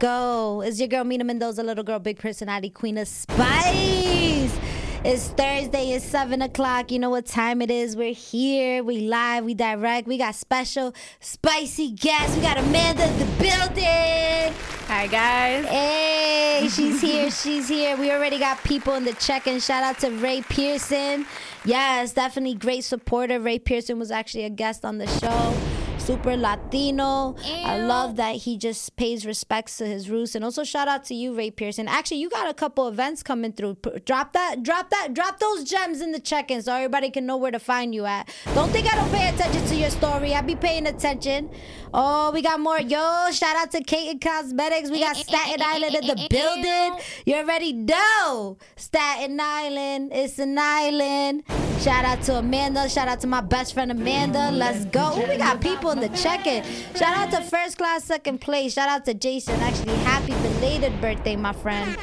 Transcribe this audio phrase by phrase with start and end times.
[0.00, 0.62] go.
[0.62, 4.58] It's your girl Mina Mendoza, little girl, big personality, queen of spice.
[5.02, 6.90] It's Thursday, it's 7 o'clock.
[6.90, 7.96] You know what time it is.
[7.96, 10.08] We're here, we live, we direct.
[10.08, 12.34] We got special, spicy guests.
[12.34, 14.54] We got Amanda in the building.
[14.88, 15.66] Hi guys.
[15.66, 17.96] Hey, she's here, she's here.
[17.96, 19.60] We already got people in the check-in.
[19.60, 21.26] Shout out to Ray Pearson.
[21.64, 23.38] Yes, definitely great supporter.
[23.38, 25.69] Ray Pearson was actually a guest on the show
[26.00, 27.36] super Latino.
[27.44, 30.34] I love that he just pays respects to his roots.
[30.34, 31.88] And also shout out to you, Ray Pearson.
[31.88, 33.76] Actually, you got a couple events coming through.
[34.04, 37.50] Drop that, drop that, drop those gems in the check-in so everybody can know where
[37.50, 38.28] to find you at.
[38.54, 40.34] Don't think I don't pay attention to your story.
[40.34, 41.50] I be paying attention.
[41.92, 42.80] Oh, we got more.
[42.80, 44.90] Yo, shout out to Kate and Cosmetics.
[44.90, 47.00] We got Staten Island in the building.
[47.26, 48.58] You already know.
[48.76, 50.12] Staten Island.
[50.14, 51.42] It's an island.
[51.80, 52.88] Shout out to Amanda.
[52.88, 54.50] Shout out to my best friend Amanda.
[54.52, 55.18] Let's go.
[55.18, 56.62] Ooh, we got people in the check-in.
[56.94, 58.74] Shout out to first class, second place.
[58.74, 59.58] Shout out to Jason.
[59.60, 61.96] Actually, happy belated birthday, my friend.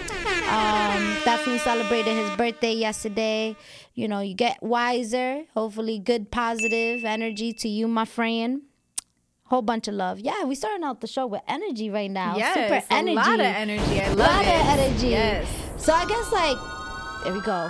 [0.49, 3.55] Um, definitely celebrated his birthday yesterday.
[3.93, 5.43] You know, you get wiser.
[5.53, 8.63] Hopefully, good positive energy to you, my friend.
[9.49, 10.19] Whole bunch of love.
[10.19, 12.35] Yeah, we starting out the show with energy right now.
[12.37, 13.15] Yes, Super a energy.
[13.15, 14.01] lot of energy.
[14.01, 14.59] I love lot it.
[14.59, 15.07] of energy.
[15.07, 15.47] Yes.
[15.77, 16.57] So I guess like,
[17.23, 17.69] there we go.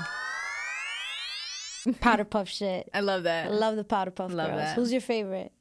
[2.01, 2.89] Powerpuff shit.
[2.93, 3.47] I love that.
[3.47, 4.59] I love the Powerpuff Love girls.
[4.59, 4.75] that.
[4.75, 5.51] Who's your favorite?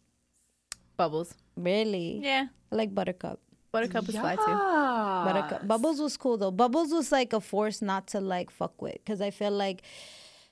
[0.96, 1.34] Bubbles.
[1.56, 2.20] Really?
[2.22, 2.46] Yeah.
[2.72, 3.40] I like Buttercup.
[3.70, 4.44] Buttercup is fly too.
[4.46, 5.68] Buttercup.
[5.68, 6.50] Bubbles was cool though.
[6.50, 9.82] Bubbles was like a force not to like fuck with because I feel like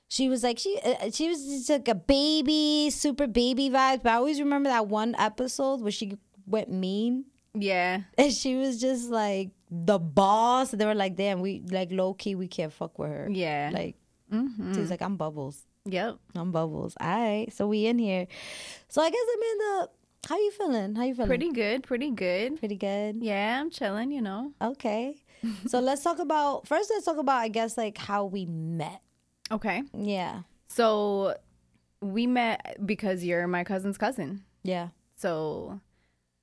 [0.09, 4.03] she was like she uh, she was just like a baby, super baby vibes.
[4.03, 6.17] But I always remember that one episode where she
[6.47, 8.01] went mean Yeah.
[8.19, 10.71] and she was just like the boss.
[10.71, 13.29] They were like, damn, we like low key, we can't fuck with her.
[13.31, 13.71] Yeah.
[13.73, 13.97] Like
[14.75, 15.63] she's like, I'm Bubbles.
[15.87, 16.17] Yep.
[16.35, 16.95] I'm Bubbles.
[17.01, 18.27] All right, so we in here.
[18.89, 19.91] So I guess Amanda,
[20.29, 20.95] how you feeling?
[20.95, 21.29] How you feeling?
[21.29, 21.83] Pretty good.
[21.83, 22.59] Pretty good.
[22.59, 23.17] pretty good.
[23.23, 24.11] Yeah, I'm chilling.
[24.11, 24.53] You know.
[24.63, 25.17] Okay.
[25.67, 26.91] so let's talk about first.
[26.91, 29.01] Let's talk about I guess like how we met.
[29.53, 29.83] Okay.
[29.97, 30.43] Yeah.
[30.69, 31.35] So
[32.01, 34.43] we met because you're my cousin's cousin.
[34.63, 34.89] Yeah.
[35.17, 35.81] So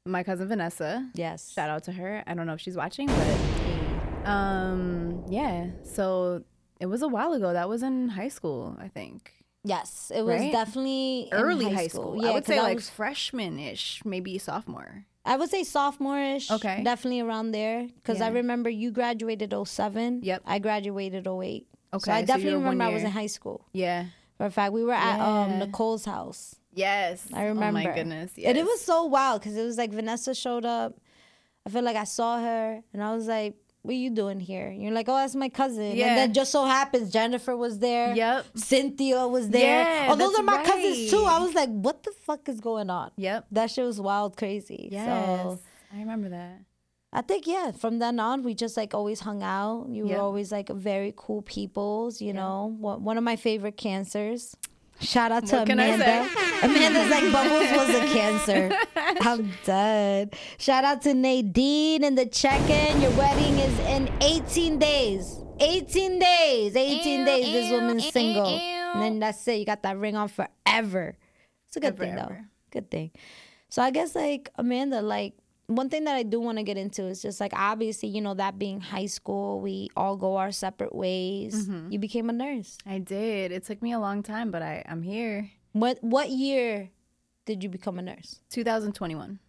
[0.05, 1.09] my cousin Vanessa.
[1.13, 1.51] Yes.
[1.53, 2.23] Shout out to her.
[2.27, 5.67] I don't know if she's watching, but um, yeah.
[5.83, 6.43] So
[6.79, 7.53] it was a while ago.
[7.53, 9.33] That was in high school, I think.
[9.63, 10.51] Yes, it was Right?
[10.51, 12.17] definitely in Early high school.
[12.19, 15.05] Yeah, I would say like was- freshman-ish, maybe sophomore.
[15.23, 16.49] I would say sophomore-ish.
[16.49, 16.81] Okay.
[16.83, 20.21] Definitely around there because I remember you graduated 07.
[20.23, 20.41] Yep.
[20.47, 21.67] I graduated 08.
[21.91, 23.65] So Okay, I so you definitely one remember I was in high school.
[23.73, 24.05] Yeah.
[24.37, 26.55] For a fact, we were at um Nicole's house.
[26.73, 27.27] Yes.
[27.33, 27.79] I remember.
[27.79, 28.31] Oh my goodness.
[28.35, 28.47] Yes.
[28.49, 30.97] And it was so wild because it was like Vanessa showed up.
[31.65, 34.67] I feel like I saw her and I was like, what are you doing here?
[34.67, 35.95] And you're like, oh, that's my cousin.
[35.95, 36.07] Yeah.
[36.09, 38.15] And then just so happens Jennifer was there.
[38.15, 38.45] Yep.
[38.55, 39.83] Cynthia was there.
[39.83, 41.23] Yeah, oh, those are my cousins too.
[41.23, 43.11] I was like, what the fuck is going on?
[43.17, 43.47] Yep.
[43.51, 44.89] That shit was wild, crazy.
[44.91, 45.05] Yes.
[45.05, 45.59] So
[45.93, 46.61] I remember that.
[47.13, 49.87] I think yeah, from then on we just like always hung out.
[49.89, 50.15] You Yep.
[50.17, 52.73] were always like very cool peoples, you know.
[52.79, 54.55] One of my favorite cancers.
[55.01, 56.29] Shout out to What Amanda.
[56.61, 58.71] Amanda's like Bubbles was a cancer.
[59.21, 60.35] I'm dead.
[60.59, 63.01] Shout out to Nadine in the check-in.
[63.01, 65.39] Your wedding is in 18 days.
[65.59, 66.75] 18 days.
[66.75, 67.45] 18 days.
[67.51, 68.45] This woman's single.
[68.47, 69.55] And then that's it.
[69.59, 71.17] You got that ring on forever.
[71.67, 72.21] It's a good Ever, thing though.
[72.21, 72.45] ever.
[72.71, 73.11] Good thing.
[73.69, 75.33] So I guess like Amanda, like
[75.75, 78.33] one thing that I do want to get into is just like obviously, you know,
[78.35, 81.67] that being high school, we all go our separate ways.
[81.67, 81.91] Mm-hmm.
[81.91, 82.77] You became a nurse.
[82.85, 83.51] I did.
[83.51, 85.51] It took me a long time, but I, I'm here.
[85.73, 86.89] What what year
[87.45, 88.39] did you become a nurse?
[88.49, 89.39] 2021.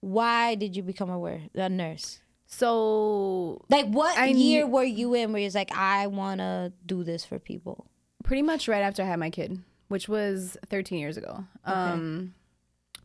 [0.00, 2.20] Why did you become a, a nurse?
[2.46, 7.04] So Like what I year knew- were you in where you're like, I wanna do
[7.04, 7.86] this for people?
[8.22, 11.44] pretty much right after I had my kid, which was 13 years ago.
[11.66, 12.32] Um,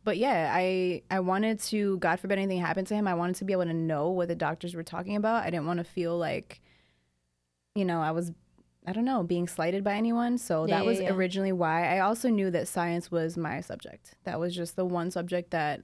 [0.10, 3.46] but yeah, I I wanted to, God forbid anything happened to him, I wanted to
[3.46, 5.44] be able to know what the doctors were talking about.
[5.44, 6.62] I didn't want to feel like,
[7.76, 8.32] you know, I was,
[8.88, 10.40] I don't know, being slighted by anyone.
[10.40, 11.12] So Yeah, that was yeah.
[11.14, 11.96] originally why.
[11.96, 14.16] I also knew that science was my subject.
[14.24, 15.84] That was just the one subject that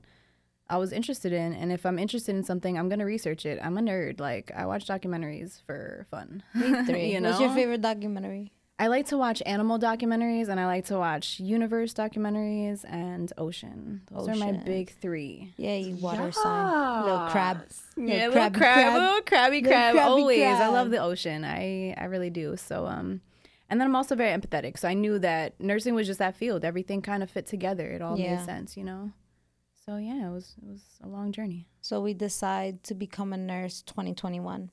[0.68, 1.54] I was interested in.
[1.54, 3.60] And if I'm interested in something, I'm gonna research it.
[3.62, 4.20] I'm a nerd.
[4.20, 6.42] Like I watch documentaries for fun.
[6.56, 7.14] Me three.
[7.14, 8.55] you What's your favorite documentary?
[8.78, 14.02] I like to watch animal documentaries and I like to watch universe documentaries and ocean.
[14.12, 15.54] Those are my big three.
[15.56, 17.04] Yeah, you water sign.
[17.04, 17.66] Little crab.
[17.96, 19.94] Yeah, little crabby crab, little crabby Little crab.
[19.96, 21.46] crabby Always, I love the ocean.
[21.46, 22.58] I I really do.
[22.58, 23.22] So um,
[23.70, 24.78] and then I'm also very empathetic.
[24.78, 26.66] So I knew that nursing was just that field.
[26.66, 27.90] Everything kind of fit together.
[27.92, 28.36] It all Yeah.
[28.36, 29.12] made sense, you know.
[29.86, 31.68] So yeah, it was it was a long journey.
[31.80, 34.70] So we decide to become a nurse 2021.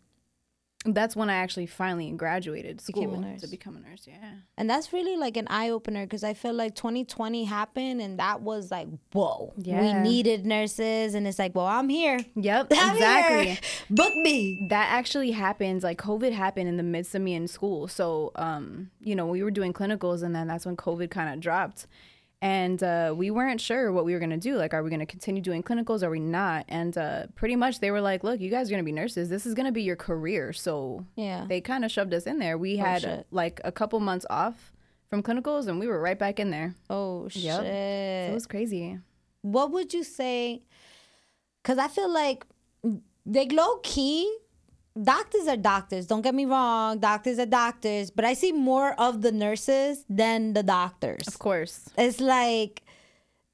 [0.85, 4.07] That's when I actually finally graduated school to become a nurse.
[4.07, 4.17] Yeah.
[4.57, 8.41] And that's really like an eye opener because I feel like 2020 happened and that
[8.43, 11.15] was like, whoa, we needed nurses.
[11.15, 12.19] And it's like, well, I'm here.
[12.35, 12.69] Yep.
[12.73, 13.45] I'm exactly.
[13.45, 13.59] here.
[13.91, 14.67] Book me.
[14.71, 18.91] that actually happened like covid happened in the midst of me in school so um
[19.01, 21.87] you know we were doing clinicals and then that's when covid kind of dropped
[22.43, 25.01] and uh, we weren't sure what we were going to do like are we going
[25.01, 28.41] to continue doing clinicals are we not and uh, pretty much they were like look
[28.41, 31.07] you guys are going to be nurses this is going to be your career so
[31.17, 31.47] Yeah.
[31.49, 33.27] they kind of shoved us in there we had shit.
[33.31, 34.73] like a couple months off
[35.09, 37.43] from clinicals and we were right back in there Oh, shit.
[37.45, 37.61] Yep.
[37.61, 38.99] so it was crazy
[39.43, 40.63] what would you say?
[41.63, 42.45] Because I feel like,
[43.27, 44.33] like low key,
[45.01, 46.07] doctors are doctors.
[46.07, 48.11] Don't get me wrong, doctors are doctors.
[48.11, 51.29] But I see more of the nurses than the doctors.
[51.29, 52.83] of course It's like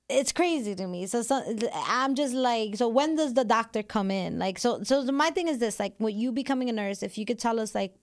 [0.08, 1.06] it's crazy to me.
[1.06, 1.42] So, so
[1.86, 4.38] I'm just like, so when does the doctor come in?
[4.38, 7.26] Like, so so my thing is this: like, when you becoming a nurse, if you
[7.26, 7.94] could tell us like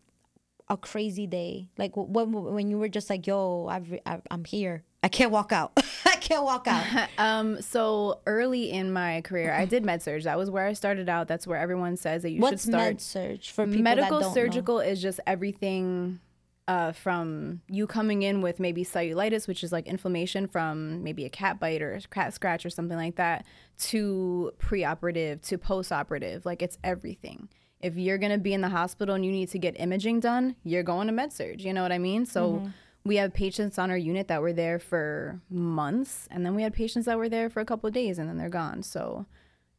[0.69, 4.83] a crazy day, like when when you were just like, yo, I've, I've I'm here.
[5.05, 5.71] I can't walk out.
[6.05, 6.83] I can't walk out.
[7.17, 10.23] Um, so early in my career, I did med surg.
[10.23, 11.27] That was where I started out.
[11.27, 12.85] That's where everyone says that you What's should start.
[12.85, 16.19] med surg for people Medical that don't surgical is just everything
[16.67, 21.29] uh, from you coming in with maybe cellulitis, which is like inflammation from maybe a
[21.29, 23.45] cat bite or a cat scratch or something like that,
[23.77, 26.45] to preoperative to postoperative.
[26.45, 27.47] Like it's everything.
[27.79, 30.83] If you're gonna be in the hospital and you need to get imaging done, you're
[30.83, 31.61] going to med surg.
[31.61, 32.25] You know what I mean?
[32.25, 32.53] So.
[32.53, 32.67] Mm-hmm.
[33.05, 36.73] We have patients on our unit that were there for months, and then we had
[36.73, 38.83] patients that were there for a couple of days, and then they're gone.
[38.83, 39.25] So,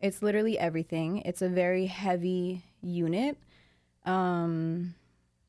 [0.00, 1.18] it's literally everything.
[1.18, 3.38] It's a very heavy unit.
[4.04, 4.94] Um,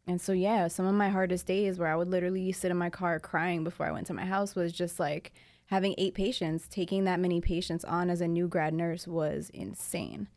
[0.08, 2.90] and so, yeah, some of my hardest days where I would literally sit in my
[2.90, 5.34] car crying before I went to my house was just like
[5.66, 6.68] having eight patients.
[6.70, 10.28] Taking that many patients on as a new grad nurse was insane.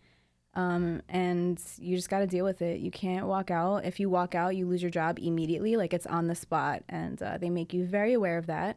[0.54, 2.80] Um, and you just got to deal with it.
[2.80, 3.84] You can't walk out.
[3.84, 5.76] If you walk out, you lose your job immediately.
[5.76, 8.76] Like it's on the spot, and uh, they make you very aware of that.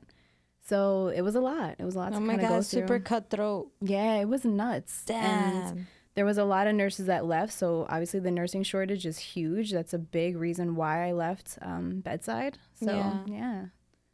[0.65, 1.75] So it was a lot.
[1.79, 3.69] It was a lot Oh my god, super cutthroat.
[3.81, 5.03] Yeah, it was nuts.
[5.09, 5.87] And Damn.
[6.15, 7.51] there was a lot of nurses that left.
[7.53, 9.71] So obviously the nursing shortage is huge.
[9.71, 12.59] That's a big reason why I left um, bedside.
[12.75, 13.23] So Yeah.
[13.25, 13.65] yeah.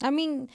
[0.02, 0.50] I mean,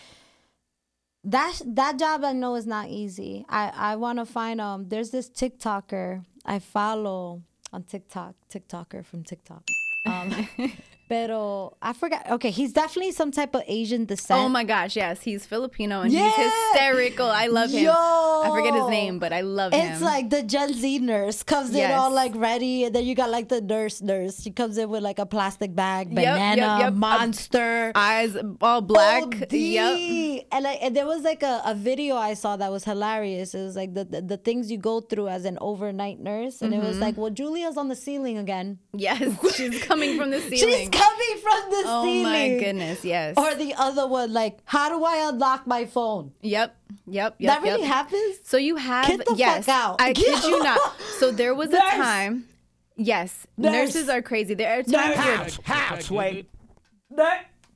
[1.23, 3.47] that that job I know is not easy.
[3.49, 4.89] I I want to find um.
[4.89, 7.43] There's this TikToker I follow
[7.73, 8.35] on TikTok.
[8.51, 9.63] TikToker from TikTok.
[10.07, 10.49] Um,
[11.09, 12.31] pero I forgot.
[12.33, 14.41] Okay, he's definitely some type of Asian descent.
[14.41, 16.31] Oh my gosh, yes, he's Filipino and Yeah.
[16.31, 17.27] he's hysterical.
[17.27, 17.89] I love him.
[17.91, 19.81] I forget his name, but I love him.
[19.93, 23.31] It's like the Gen Z nurse comes in all like ready, and then you got
[23.31, 24.43] like the nurse nurse.
[24.43, 26.93] She comes in with like a plastic bag, Yep, yep, banana, yep.
[26.95, 27.93] monster.
[27.95, 29.23] eyes all black.
[29.25, 29.53] OD.
[29.53, 30.47] Yep.
[30.53, 33.55] And like, and there was like a, a video I saw that was hilarious.
[33.55, 36.73] It was like the, the, the things you go through as an overnight nurse, and
[36.73, 36.89] it Mm-hmm.
[36.89, 38.79] was like, well, Julia's on the ceiling again.
[38.93, 39.23] Yes,
[39.57, 40.91] she's coming from the ceiling.
[40.95, 42.23] She's coming from the oh ceiling.
[42.23, 43.35] my goodness, yes.
[43.37, 46.33] Or the other one, like, how do I unlock my phone?
[46.41, 47.53] yep, yep, yep.
[47.53, 47.89] that really yep.
[47.91, 48.39] happens.
[48.45, 50.01] So you have Get the fuck yes, out.
[50.01, 50.81] I kid you not.
[51.19, 51.91] So there was a Nurse.
[51.95, 52.49] time.
[52.97, 53.73] Yes, Nurse.
[53.73, 54.55] nurses are crazy.
[54.55, 56.49] There are times where House, house, wait.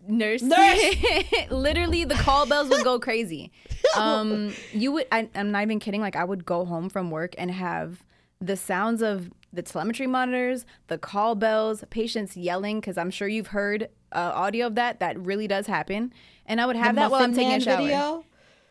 [0.06, 0.94] nurse, Nurse.
[1.50, 3.52] literally the call bells would go crazy.
[3.96, 5.06] Um, you would.
[5.10, 6.00] I, I'm not even kidding.
[6.00, 8.04] Like I would go home from work and have
[8.40, 13.48] the sounds of the telemetry monitors, the call bells, patients yelling because I'm sure you've
[13.48, 15.00] heard uh, audio of that.
[15.00, 16.12] That really does happen,
[16.46, 17.82] and I would have The that while I'm taking a shower.
[17.82, 18.24] video.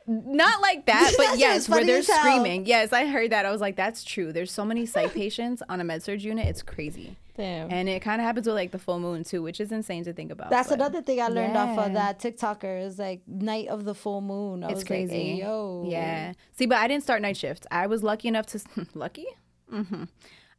[0.09, 2.65] Not like that, but yes, where they're screaming.
[2.65, 3.45] Yes, I heard that.
[3.45, 4.31] I was like, that's true.
[4.31, 6.47] There's so many psych patients on a med surg unit.
[6.47, 7.17] It's crazy.
[7.35, 7.69] Damn.
[7.71, 10.13] And it kind of happens with like the full moon too, which is insane to
[10.13, 10.49] think about.
[10.49, 12.13] That's but another thing I learned off of Yeah.
[12.13, 14.63] that TikToker is like night of the full moon.
[14.63, 15.11] I It's was crazy.
[15.13, 15.85] like, hey, yo.
[15.87, 16.33] Yeah.
[16.53, 17.67] See, but I didn't start night shift.
[17.69, 18.61] I was lucky enough to
[18.93, 19.27] lucky.
[19.69, 20.03] Hmm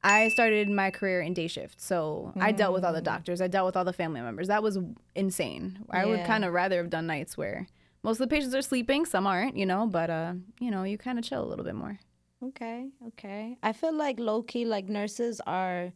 [0.03, 3.41] I started my career in day shift, so I dealt with all the doctors.
[3.41, 4.47] I dealt with all the family members.
[4.47, 4.79] That was
[5.17, 5.81] insane.
[5.91, 7.67] I would kind of rather have done nights where
[8.05, 9.89] most of the patients are sleeping, some aren't, you know.
[9.89, 11.99] But uh, you know, you kind of chill a little bit more.
[12.45, 13.59] Okay, okay.
[13.61, 15.93] I feel like low key, like nurses are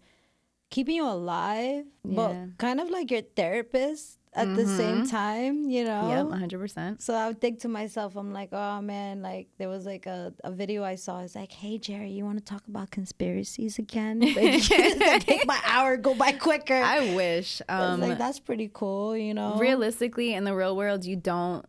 [0.71, 2.17] keeping you alive, Yeah.
[2.17, 6.09] but kind of like your therapist at the same time, you know?
[6.31, 7.03] Yep, 100%.
[7.03, 10.33] So I would think to myself, I'm like, oh man, like there was like a,
[10.43, 11.21] a video I saw.
[11.21, 14.23] It's like, hey Jerry, you want to talk about conspiracies again?
[14.35, 16.75] Like, take my hour, go by quicker.
[16.75, 17.61] I wish.
[17.69, 19.57] I was Um, like, that's pretty cool, you know?
[19.57, 21.67] realistically, in the real world, you don't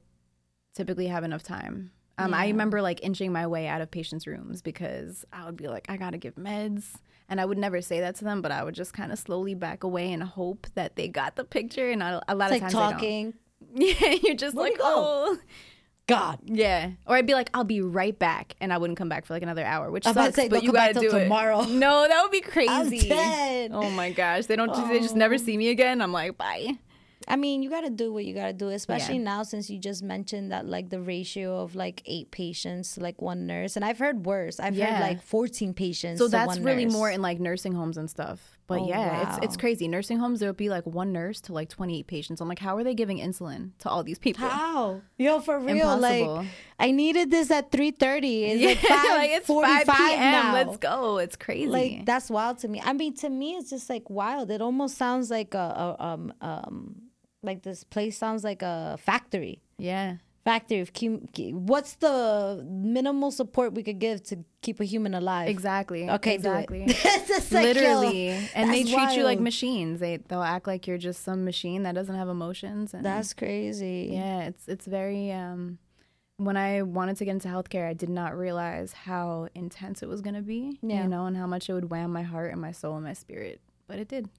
[0.73, 1.91] typically have enough time.
[2.17, 5.67] Um, I remember like inching my way out of patients' rooms because I would be
[5.67, 6.85] like, I gotta give meds.
[7.29, 9.55] And I would never say that to them, but I would just kind of slowly
[9.55, 11.89] back away and hope that they got the picture.
[11.89, 13.33] And I, a lot It's of like times talking.
[13.75, 14.83] Yeah, you're just Where'd like, go?
[14.85, 15.37] oh,
[16.05, 16.39] God.
[16.43, 16.91] yeah.
[17.07, 19.41] Or I'd be like, I'll be right back, and I wouldn't come back for like
[19.41, 20.35] another hour, which I was about to sucks.
[20.35, 21.63] say, but you come back gotta do till it tomorrow.
[21.69, 23.09] No, that would be I'm crazy.
[23.71, 24.71] Oh my gosh, they don't.
[24.89, 25.37] They just never oh.
[25.37, 26.01] see me again.
[26.01, 26.77] I'm like, bye.
[27.27, 29.79] I mean, you got to do what you got to do, especially now since you
[29.79, 33.75] just mentioned that like the ratio of like eight patients to like one nurse.
[33.75, 34.59] And I've heard worse.
[34.59, 34.95] I've Yeah.
[34.95, 36.17] heard like 14 patients.
[36.17, 36.93] So that's really nurse.
[36.93, 38.57] more in like nursing homes and stuff.
[38.65, 39.87] But Oh, yeah, it's it's crazy.
[39.87, 42.39] Nursing homes there'll be like one nurse to like 28 patients.
[42.41, 44.47] I'm like, how are they giving insulin to all these people?
[44.47, 45.01] How?
[45.17, 45.75] Yo, for real.
[45.91, 46.35] Impossible.
[46.37, 46.47] Like,
[46.79, 48.23] I needed this at 3.30.
[48.53, 50.19] It's yeah, like 5, like it's 5 p.m.
[50.19, 50.53] now.
[50.53, 51.17] Let's go.
[51.17, 51.67] It's crazy.
[51.67, 52.81] Like that's wild to me.
[52.83, 54.49] I mean, to me, it's just like wild.
[54.49, 56.95] It almost sounds like a, a um um
[57.41, 59.61] like this place sounds like a factory.
[59.77, 60.17] yeah.
[60.43, 60.91] Factory of
[61.53, 65.47] what's the minimal support we could give to keep a human alive?
[65.47, 66.09] Exactly.
[66.09, 66.79] Okay, exactly.
[66.79, 66.97] do it.
[67.05, 70.01] It's like, yo, Literally, and they treat you like machines.
[70.01, 72.93] They they'll act like you're just some machine that doesn't have emotions.
[72.93, 74.09] And That's crazy.
[74.11, 75.31] yeah, it's it's very.
[75.31, 75.77] Um,
[76.37, 80.19] when I wanted to get into healthcare, I did not realize how intense it was
[80.21, 80.77] gonna be.
[80.81, 81.03] Yeah.
[81.03, 83.13] You know, and how much it would wham my heart and my soul and my
[83.13, 83.61] spirit.
[83.87, 84.29] But it did.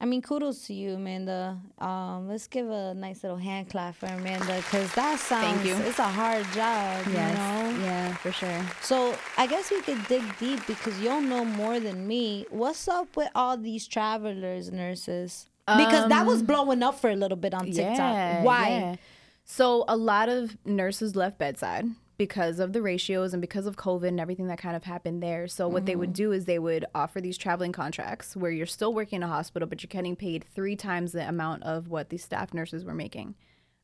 [0.00, 1.58] I mean, kudos to you, Amanda.
[1.78, 5.66] Um, let's give a nice little hand clap for Amanda because that sounds.
[5.66, 5.74] you.
[5.78, 7.04] It's a hard job.
[7.06, 7.78] You know.
[7.82, 8.62] Yeah, for sure.
[8.80, 12.46] So I guess we could dig deep because you'll know more than me.
[12.50, 15.46] What's up with all these travelers nurses?
[15.66, 17.98] Because that was blowing up for a little bit on TikTok.
[17.98, 18.68] Um, Yeah, Why?
[18.68, 18.96] yeah.
[19.44, 21.86] So a lot of nurses left bedside
[22.18, 25.46] because of the ratios and because of COVID and everything that kind of happened there.
[25.46, 28.92] So what they would do is they would offer these traveling contracts where you're still
[28.92, 32.18] working in a hospital, but you're getting paid three times the amount of what the
[32.18, 33.36] staff nurses were making.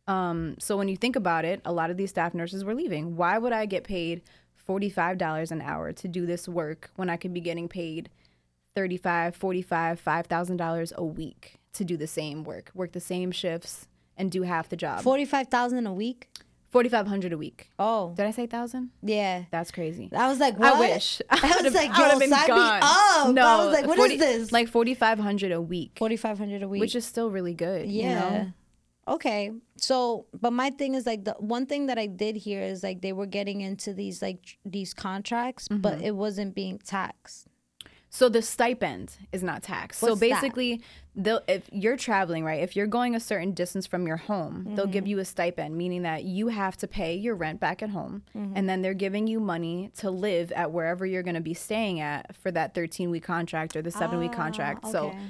[0.08, 3.16] Um, so when you think about it, a lot of these staff nurses were leaving.
[3.16, 4.20] Why would I get paid
[4.68, 8.10] $45 an hour to do this work when I could be getting paid
[8.76, 9.64] $35, $45,
[10.00, 13.86] $5,000 a week to do the same work, work the same shifts
[14.16, 15.02] and do half the job.
[15.02, 16.28] Forty-five thousand a week.
[16.74, 17.70] 4500 a week.
[17.78, 18.90] Oh, Did I say 1000?
[19.02, 19.44] yeah.
[19.52, 20.10] That's crazy.
[20.12, 20.74] I was like, what?
[20.74, 21.22] I wish.
[21.30, 22.80] I was would've- like, I yo, been sign me gone.
[22.82, 23.32] up.
[23.32, 24.50] No, I was like, what is this?
[24.50, 26.80] Like 4500 a week, forty-five hundred a week.
[26.80, 27.86] which is still really good.
[27.88, 28.02] Yeah.
[28.08, 28.52] You know?
[29.06, 29.52] Okay.
[29.76, 33.02] So, but my thing is like the one thing that I did hear is like
[33.02, 36.04] they were getting into these like tr- these contracts, but Mm-hmm.
[36.06, 37.46] it wasn't being taxed.
[38.10, 40.00] So the stipend is not taxed.
[40.00, 40.84] so basically, that?
[41.16, 42.60] They'll if you're traveling, right?
[42.62, 44.92] If you're going a certain distance from your home, they'll Mm-hmm.
[44.92, 48.22] give you a stipend, meaning that you have to pay your rent back at home,
[48.36, 48.52] Mm-hmm.
[48.56, 52.00] and then they're giving you money to live at wherever you're going to be staying
[52.00, 54.86] at for that 13 week contract or the seven week contract.
[54.88, 55.20] So, Ah,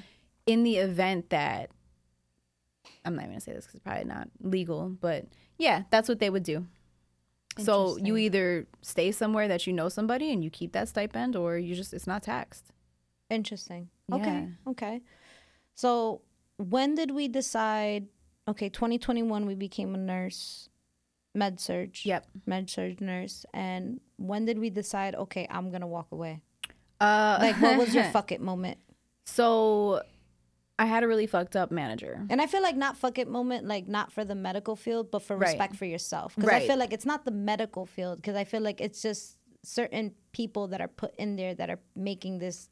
[0.46, 1.70] in the event that
[3.04, 5.26] I'm not even gonna say this because it's probably not legal, but
[5.58, 6.66] yeah, that's what they would do.
[7.58, 11.56] So you either stay somewhere that you know somebody and you keep that stipend, or
[11.56, 12.64] you just it's not taxed.
[13.30, 13.90] Interesting.
[14.12, 14.48] Okay.
[14.66, 14.70] Yeah.
[14.70, 15.00] Okay.
[15.74, 16.22] So,
[16.56, 18.06] when did we decide?
[18.46, 20.68] Okay, 2021 we became a nurse,
[21.34, 21.96] med surg.
[22.04, 22.26] Yep.
[22.46, 23.46] Med surg nurse.
[23.54, 25.14] And when did we decide?
[25.14, 26.42] Okay, I'm gonna walk away.
[27.00, 28.78] Uh, Like, what was your fuck it moment?
[29.26, 30.02] so
[30.78, 32.26] I had a really fucked up manager.
[32.28, 35.22] And I feel like not fuck it moment, like not for the medical field, but
[35.22, 35.48] for Right.
[35.50, 36.34] respect for yourself.
[36.34, 38.16] Because I feel like it's not the medical field.
[38.16, 41.78] Because I feel like it's just certain people that are put in there that are
[41.94, 42.68] making this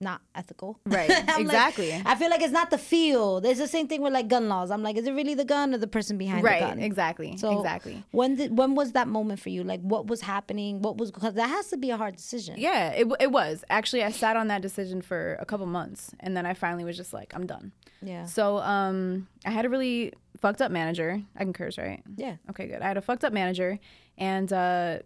[0.00, 0.78] not ethical.
[0.88, 1.10] Right.
[1.10, 2.02] I'm like- exactly.
[2.04, 3.44] I feel like it's not the field.
[3.44, 4.70] It's the same thing with like gun laws.
[4.70, 6.60] I'm like, is it really the gun or the person behind right.
[6.60, 6.78] the gun?
[6.78, 6.84] Right.
[6.84, 7.36] Exactly.
[7.36, 8.02] So exactly.
[8.10, 9.62] when did when was that moment for you?
[9.62, 10.82] Like, what was happening?
[10.82, 12.56] What was because that has to be a hard decision.
[12.58, 13.64] Yeah, it, it was.
[13.70, 16.96] Actually, I sat on that decision for a couple months and then I finally was
[16.96, 17.72] just like, I'm done.
[18.02, 18.24] Yeah.
[18.24, 21.20] So um, I had a really fucked up manager.
[21.36, 22.02] I can curse, right?
[22.16, 22.36] Yeah.
[22.50, 22.82] Okay, good.
[22.82, 23.78] I had a fucked up manager
[24.16, 24.98] and uh,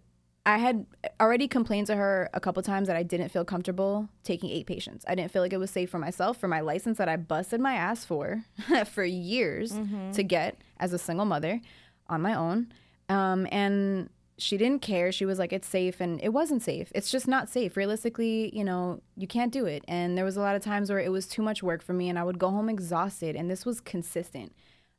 [0.44, 0.86] I had
[1.20, 5.04] already complained to her a couple times that I didn't feel comfortable taking eight patients.
[5.06, 7.60] I didn't feel like it was safe for myself, for my license that I busted
[7.60, 8.44] my ass for
[8.86, 9.72] for years
[10.14, 11.60] to get as a single mother
[12.08, 12.72] on my own.
[13.08, 15.12] Um, and she didn't care.
[15.12, 16.00] She was like, it's safe.
[16.00, 16.90] And it wasn't safe.
[16.94, 17.76] It's just not safe.
[17.76, 19.84] Realistically, you know, you can't do it.
[19.86, 22.08] And there was a lot of times where it was too much work for me
[22.08, 23.36] and I would go home exhausted.
[23.36, 24.52] And this was consistent.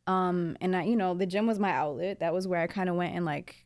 [0.07, 2.19] Um, and I, you know, the gym was my outlet.
[2.19, 3.62] That was where I kind of went and like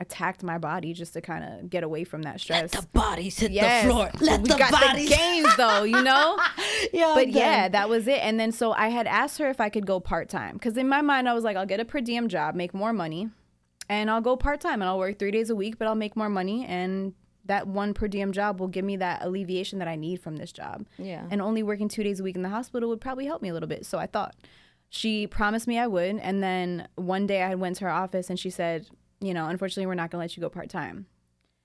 [0.00, 2.70] attacked my body just to kind of get away from that stress.
[2.72, 3.84] The bodies hit Yes.
[3.84, 4.10] the floor.
[4.20, 5.08] Let we the got bodies.
[5.10, 6.38] the gains though, you know.
[6.92, 8.20] Yeah, but yeah, that was it.
[8.22, 10.88] And then so I had asked her if I could go part time because in
[10.88, 13.28] my mind I was like, I'll get a per diem job, make more money,
[13.88, 16.16] and I'll go part time and I'll work three days a week, but I'll make
[16.16, 17.12] more money and
[17.44, 20.52] that one per diem job will give me that alleviation that I need from this
[20.52, 20.86] job.
[20.98, 21.26] Yeah.
[21.30, 23.52] And only working two days a week in the hospital would probably help me a
[23.52, 23.84] little bit.
[23.84, 24.34] So I thought
[24.88, 28.38] she promised me I would, and then one day I went to her office and
[28.38, 28.86] she said,
[29.20, 31.06] you know, unfortunately we're not gonna let you go part time.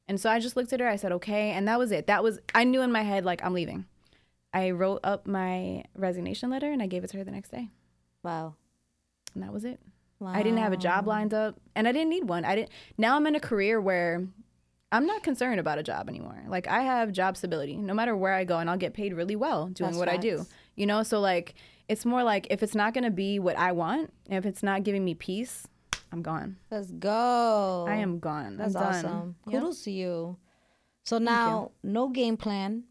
[0.08, 0.88] And so I just looked at her.
[0.88, 2.08] I said, okay, and that was it.
[2.08, 3.86] That was I knew in my head like I'm leaving.
[4.54, 7.70] I wrote up my resignation letter and I gave it to her the next day.
[8.24, 8.56] Wow.
[9.34, 9.80] And that was it.
[10.20, 10.32] Wow.
[10.34, 12.46] I didn't have a job lined up and I didn't need one.
[12.46, 14.26] I didn't now I'm in a career where
[14.92, 16.42] I'm not concerned about a job anymore.
[16.48, 17.76] Like I have job stability.
[17.76, 20.16] No matter where I go and I'll get paid really well doing That's what I
[20.16, 20.46] do.
[20.76, 21.56] You know, so like
[21.90, 24.84] it's more like if it's not going to be what I want, if it's not
[24.84, 25.68] giving me peace,
[26.16, 26.56] I'm gone.
[26.72, 27.86] Let's go.
[27.90, 28.56] I am gone.
[28.56, 29.36] That's awesome.
[29.48, 29.62] Yep.
[29.62, 30.38] Kudos to you.
[31.04, 32.86] So now, no game plan.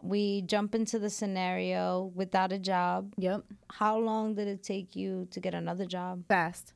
[0.00, 3.14] We jump into the scenario without a job.
[3.18, 3.42] Yep.
[3.68, 6.22] How long did it take you to get another job?
[6.28, 6.72] fast.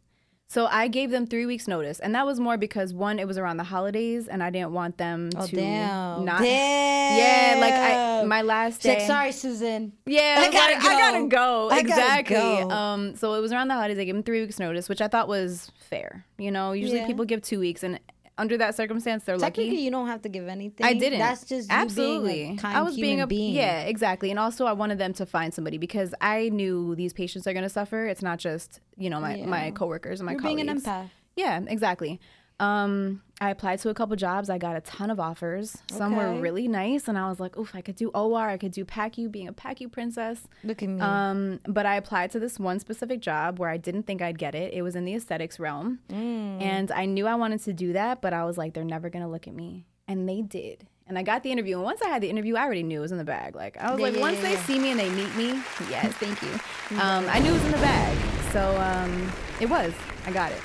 [0.52, 3.38] So I gave them three weeks notice, and that was more because one, it was
[3.38, 6.26] around the holidays, and I didn't want them Oh to damn!
[6.26, 6.42] not.
[6.42, 7.18] damn.
[7.18, 9.06] Yeah, like I my last She's like, day.
[9.06, 9.94] sorry, Susan.
[10.04, 11.28] Yeah, I I, gotta like, I gotta go.
[11.28, 11.68] go.
[11.70, 12.34] I gotta exactly.
[12.36, 12.70] go.
[12.70, 13.98] Um, so it was around the holidays.
[13.98, 16.26] I gave them three weeks notice, which I thought was fair.
[16.36, 17.06] You know, usually Yeah.
[17.06, 17.98] people give two weeks, and
[18.38, 19.82] under that circumstance, they're Technically, lucky.
[19.82, 20.86] you don't have to give anything.
[20.86, 21.18] I didn't.
[21.18, 22.56] That's just absolutely.
[22.56, 23.54] kind I was being a being.
[23.54, 24.30] yeah, exactly.
[24.30, 27.68] And also, I wanted them to find somebody because I knew these patients are gonna
[27.68, 28.06] suffer.
[28.06, 29.46] It's not just you know my Yeah.
[29.46, 30.56] my coworkers and my You're colleagues.
[30.56, 31.10] being an empath.
[31.36, 32.20] Yeah, exactly.
[32.62, 34.48] Um, I applied to a couple jobs.
[34.48, 35.76] I got a ton of offers.
[35.90, 36.22] Some Okay.
[36.24, 38.48] were really nice, and I was like, "Oof, I could do OR.
[38.48, 41.00] I could do PACU, being a PACU princess." Look at me.
[41.00, 44.54] Um, but I applied to this one specific job where I didn't think I'd get
[44.54, 44.72] it.
[44.72, 46.62] It was in the aesthetics realm, Mm.
[46.62, 49.28] and I knew I wanted to do that, but I was like, "They're never gonna
[49.28, 50.86] look at me," and they did.
[51.08, 53.02] And I got the interview, and once I had the interview, I already knew it
[53.02, 53.56] was in the bag.
[53.56, 55.48] Like I was Yeah, like, yeah, once yeah, they see me and they meet me,
[55.90, 56.52] yes, thank you.
[56.96, 58.16] Um, I knew it was in the bag,
[58.52, 59.92] so um, it was.
[60.26, 60.60] I got it,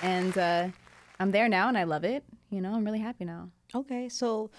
[0.00, 0.68] and uh,
[1.20, 2.24] I'm there now, and I love it.
[2.48, 3.50] You know, I'm really happy now.
[3.74, 4.50] Okay, so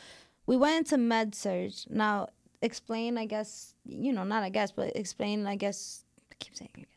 [0.45, 1.73] we went into med surg.
[1.89, 2.29] Now,
[2.61, 6.69] explain, I guess, you know, not I guess, but explain, I guess, I keep saying
[6.75, 6.87] it again.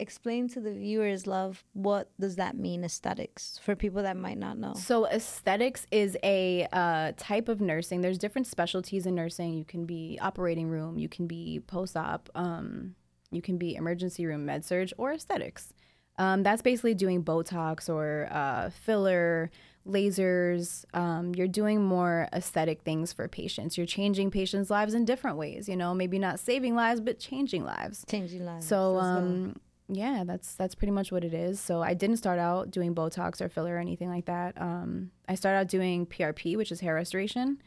[0.00, 4.58] Explain to the viewers, love, what does that mean, aesthetics, for people that might not
[4.58, 4.74] know?
[4.74, 8.00] So aesthetics is a uh, type of nursing.
[8.00, 9.54] There's different specialties in nursing.
[9.54, 12.94] You can be operating room, you can be post-op, um,
[13.30, 15.72] you can be emergency room med surg or aesthetics.
[16.18, 19.50] Um, that's basically doing Botox or uh, filler,
[19.86, 20.84] lasers.
[20.94, 23.78] Um, you're doing more aesthetic things for patients.
[23.78, 25.68] You're changing patients' lives in different ways.
[25.68, 28.04] You know, maybe not saving lives, but changing lives.
[28.08, 28.66] Changing lives.
[28.66, 29.56] So um
[29.90, 31.58] yeah, that's that's pretty much what it is.
[31.60, 34.60] So I didn't start out doing Botox or filler or anything like that.
[34.60, 37.62] Um, I started out doing PRP, which is hair restoration.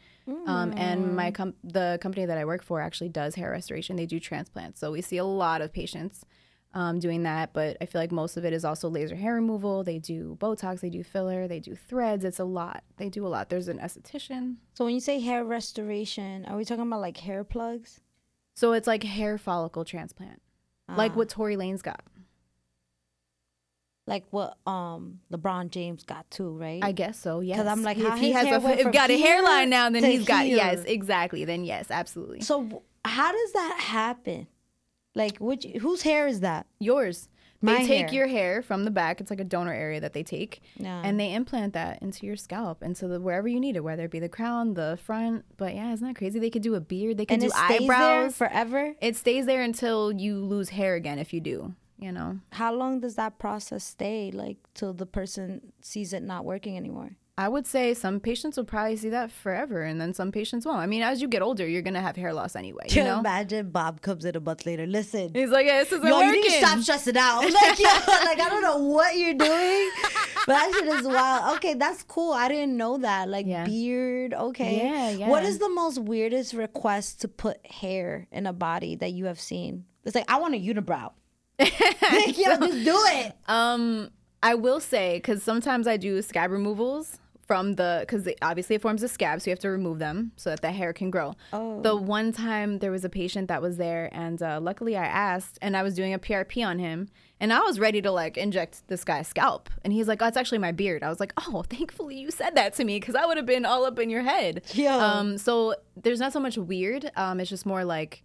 [0.46, 3.96] Um, and my com- the company that I work for actually does hair restoration.
[3.96, 6.24] They do transplants, so we see a lot of patients
[6.74, 7.54] um, doing that.
[7.54, 9.84] But I feel like most of it is also laser hair removal.
[9.84, 12.24] They do Botox, they do filler, they do threads.
[12.24, 12.84] It's a lot.
[12.98, 13.50] They do a lot.
[13.50, 14.56] There's an esthetician.
[14.74, 18.00] so when you say hair restoration, are we talking about like hair plugs?
[18.56, 20.42] So it's like hair follicle transplant,
[20.90, 21.16] like Ah.
[21.16, 22.02] what Tory Lanez got.
[24.08, 26.84] Like what um LeBron James got too, right?
[26.84, 27.40] I guess so.
[27.40, 27.66] Yes.
[27.66, 31.46] I'm like, if he has a, got a hairline now, then he's got yes, exactly.
[31.46, 32.42] Then yes, absolutely.
[32.42, 34.48] so how does that happen?
[35.16, 36.66] Like which whose hair is that?
[36.80, 37.28] Yours.
[37.64, 38.14] They take hair.
[38.14, 39.22] your hair from the back.
[39.22, 41.00] It's like a donor area that they take, Yeah.
[41.06, 44.10] and they implant that into your scalp, into the wherever you need it, whether it
[44.12, 45.46] be the crown, the front.
[45.58, 46.40] But yeah, isn't that crazy?
[46.40, 47.18] They could do a beard.
[47.18, 48.36] They could and do it stays there eyebrows.
[48.36, 48.96] forever.
[49.00, 51.20] it stays there until you lose hair again.
[51.20, 52.40] If you do, you know.
[52.54, 54.32] How long does that process stay?
[54.32, 57.12] Like till the person sees it not working anymore?
[57.42, 60.78] I would say some patients will probably see that forever, and then some patients won't.
[60.78, 62.84] I mean, as you get older, you're gonna have hair loss anyway.
[62.86, 63.20] You Can know.
[63.20, 64.86] imagine Bob comes in a month later.
[64.86, 66.36] Listen, He's like, yeah, this isn't yo, working.
[66.36, 67.42] you need to stop stressing out.
[67.62, 67.86] Like, yo,
[68.30, 69.90] like I don't know what you're doing,
[70.46, 71.56] but that shit is wild.
[71.58, 72.32] Okay, that's cool.
[72.34, 73.28] I didn't know that.
[73.28, 73.66] Like Yeah.
[73.66, 74.34] beard.
[74.36, 74.78] Okay.
[75.18, 75.50] Yeah, What yeah.
[75.50, 79.86] is the most weirdest request to put hair in a body that you have seen?
[80.06, 81.12] It's like I want a unibrow.
[81.60, 83.34] like, yo, just do it.
[83.48, 84.12] Um,
[84.44, 87.20] I will say because sometimes I do scab removals
[87.52, 90.50] from the because obviously it forms a scab, so you have to remove them so
[90.52, 91.34] that the hair can grow.
[91.52, 91.82] Oh.
[91.82, 95.60] The one time there was a patient that was there, and uh, luckily I asked,
[95.62, 97.10] and I was doing a PRP on him,
[97.42, 100.38] and I was ready to like inject this guy's scalp, and he's like, "Oh, it's
[100.38, 103.26] actually my beard." I was like, "Oh, thankfully you said that to me because I
[103.26, 104.98] would have been all up in your head." Yo.
[104.98, 107.12] Um, so there's not so much weird.
[107.18, 108.24] Um, it's just more like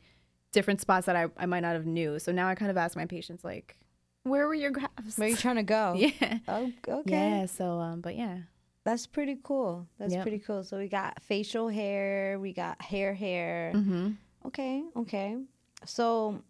[0.53, 2.21] different spots that I, I might not have knew.
[2.21, 3.77] So now I kind of ask my patients like,
[4.23, 5.95] "Where were your grafts?" Where are you trying to go?
[5.99, 6.39] Yeah.
[6.47, 7.41] Oh, okay.
[7.41, 7.47] Yeah.
[7.47, 8.39] So, um, but yeah.
[8.87, 9.89] That's pretty cool.
[9.99, 10.23] That's Yep.
[10.23, 10.63] pretty cool.
[10.63, 13.73] So we got facial hair, we got hair hair.
[13.75, 14.11] Mm-hmm.
[14.47, 15.37] Okay, okay.
[15.85, 16.41] So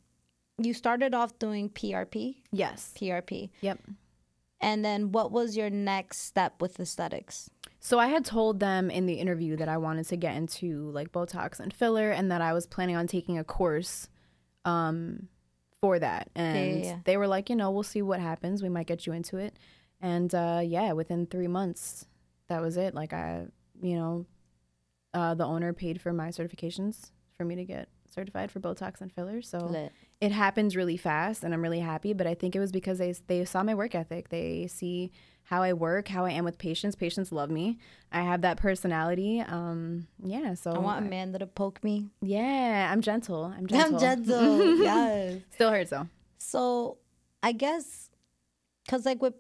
[0.59, 2.93] you started off doing PRP, Yes.
[2.95, 3.79] PRP, Yep.
[4.61, 7.49] and then what was your next step with aesthetics?
[7.81, 11.13] So I had told them in the interview that I wanted to get into like
[11.13, 14.09] Botox and filler, and that I was planning on taking a course,
[14.67, 15.29] um,
[15.81, 16.29] for that.
[16.35, 16.99] And yeah, yeah.
[17.05, 18.63] they were like, you know, we'll see what happens.
[18.63, 19.57] We might get you into it.
[20.03, 22.05] And uh, yeah, within three months,
[22.49, 22.95] that was it.
[22.95, 23.47] Like I,
[23.81, 24.27] you know,
[25.15, 29.13] uh, the owner paid for my certifications for me to get certified for Botox and
[29.13, 29.43] filler.
[29.43, 29.93] So Lit.
[30.21, 32.13] it happens really fast and I'm really happy.
[32.13, 34.29] But I think it was because they they saw my work ethic.
[34.29, 35.13] They see
[35.45, 36.97] how I work, how I am with patients.
[36.97, 37.79] Patients love me.
[38.11, 39.41] I have that personality.
[39.41, 40.55] Um, yeah.
[40.55, 42.09] So I want I, a man that'll poke me.
[42.21, 43.45] yeah, I'm gentle.
[43.45, 43.95] I'm gentle.
[43.95, 44.77] I'm gentle.
[44.83, 45.41] yes.
[45.55, 46.09] Still hurts though.
[46.39, 46.99] So
[47.43, 48.11] I guess,
[48.89, 49.35] cause like with,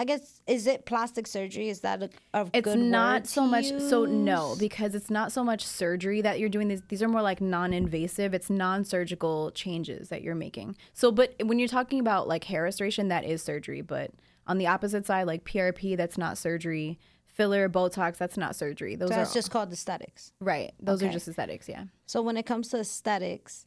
[0.00, 1.68] I guess is it plastic surgery?
[1.68, 3.66] Is that a, a It's not so much.
[3.78, 6.68] So no, because it's not so much surgery that you're doing.
[6.68, 8.32] These these are more like non-invasive.
[8.32, 10.78] It's non-surgical changes that you're making.
[10.94, 13.82] So, but when you're talking about like hair restoration, that is surgery.
[13.82, 14.12] But
[14.46, 16.98] on the opposite side, like PRP, that's not surgery.
[17.26, 18.96] Filler, Botox, that's not surgery.
[18.96, 20.32] Those So are that's just called aesthetics.
[20.40, 20.72] right.
[20.80, 21.68] Those are just aesthetics.
[21.68, 21.84] Yeah.
[22.06, 23.66] So when it comes to aesthetics,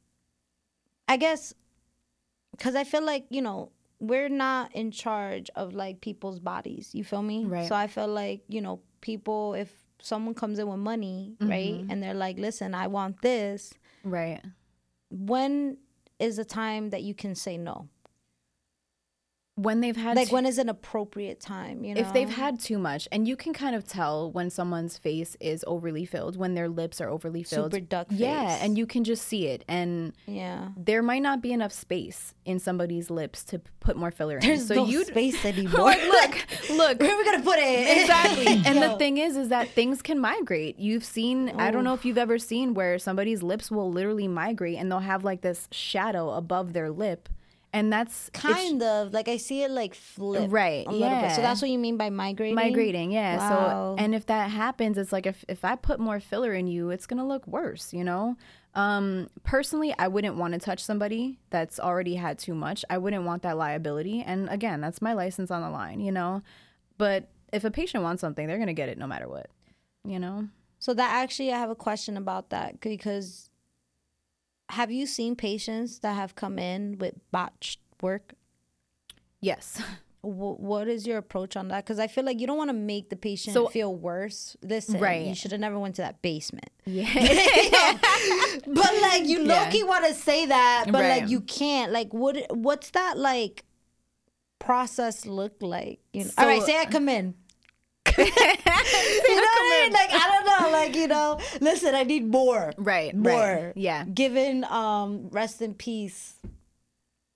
[1.08, 1.54] I guess,
[2.52, 3.69] because I feel like you know
[4.04, 6.89] we're not in charge of like people's bodies.
[6.94, 7.46] You feel me?
[7.46, 7.68] Right.
[7.68, 11.89] So I feel like you know people if someone comes in with money, right, mm-hmm.
[11.89, 14.42] and they're like, "Listen, I want this." Right.
[15.10, 15.78] When
[16.20, 17.88] is the time that you can say no?
[19.56, 21.84] When they've had Like too- when is an appropriate time?
[21.84, 24.98] You know, if they've had too much, and you can kind of tell when someone's
[24.98, 27.72] face is overly filled, when their lips are overly filled.
[27.72, 28.18] super duck face.
[28.20, 30.70] Yeah, and you can just see it, and yeah.
[30.76, 34.42] there might not be enough space in somebody's lips to put more filler in.
[34.42, 35.82] There's so no you space anymore.
[35.86, 36.36] like, look,
[36.72, 37.00] look.
[37.00, 38.02] where are we gonna put it?
[38.02, 38.48] Exactly.
[38.66, 40.80] And the thing is, is that things can migrate.
[40.80, 44.78] You've seen, I don't know if you've ever seen where somebody's lips will literally migrate
[44.80, 47.30] and they'll have like this shadow above their lip.
[47.74, 51.22] And that's kind of like I see it like flip, Right, A little bit.
[51.24, 51.36] yeah.
[51.36, 52.54] So that's what you mean by migrating.
[52.56, 53.12] migrating.
[53.12, 53.38] Yeah.
[53.38, 53.96] Wow.
[53.98, 56.92] So, and if that happens, it's like if, if I put more filler in you,
[56.92, 58.38] it's going to look worse, you know?
[58.76, 62.86] Um, personally, I wouldn't want to touch somebody that's already had too much.
[62.92, 64.22] I wouldn't want that liability.
[64.22, 66.44] And again, that's my license on the line, you know?
[67.00, 69.48] But if a patient wants something, they're going to get it no matter what,
[70.06, 70.48] you know?
[70.78, 73.50] So that actually, I have a question about that because
[74.69, 78.34] have you seen patients that have come in with botched work?
[79.41, 79.82] Yes.
[80.21, 81.84] Wh- what is your approach on that?
[81.84, 84.56] Because I feel like you don't want to make the patient So- feel worse.
[84.63, 85.26] Listen, Right.
[85.28, 86.69] you should have never went to that basement.
[86.86, 87.04] Yeah.
[88.65, 89.63] but like you Yeah.
[89.65, 91.21] low-key want to say that, but Right.
[91.21, 91.91] like you can't.
[91.91, 92.38] Like what?
[92.56, 93.65] What's that like
[94.60, 95.99] process look like?
[96.13, 96.32] You know?
[96.38, 97.36] All right, So- say I come in.
[98.17, 99.93] you know what I mean?
[99.93, 100.71] Like I don't know.
[100.71, 102.73] Like you know, listen, I need more.
[102.78, 103.32] Right, more.
[103.32, 103.73] right.
[103.76, 104.06] Yeah.
[104.06, 106.36] Given um, rest in peace,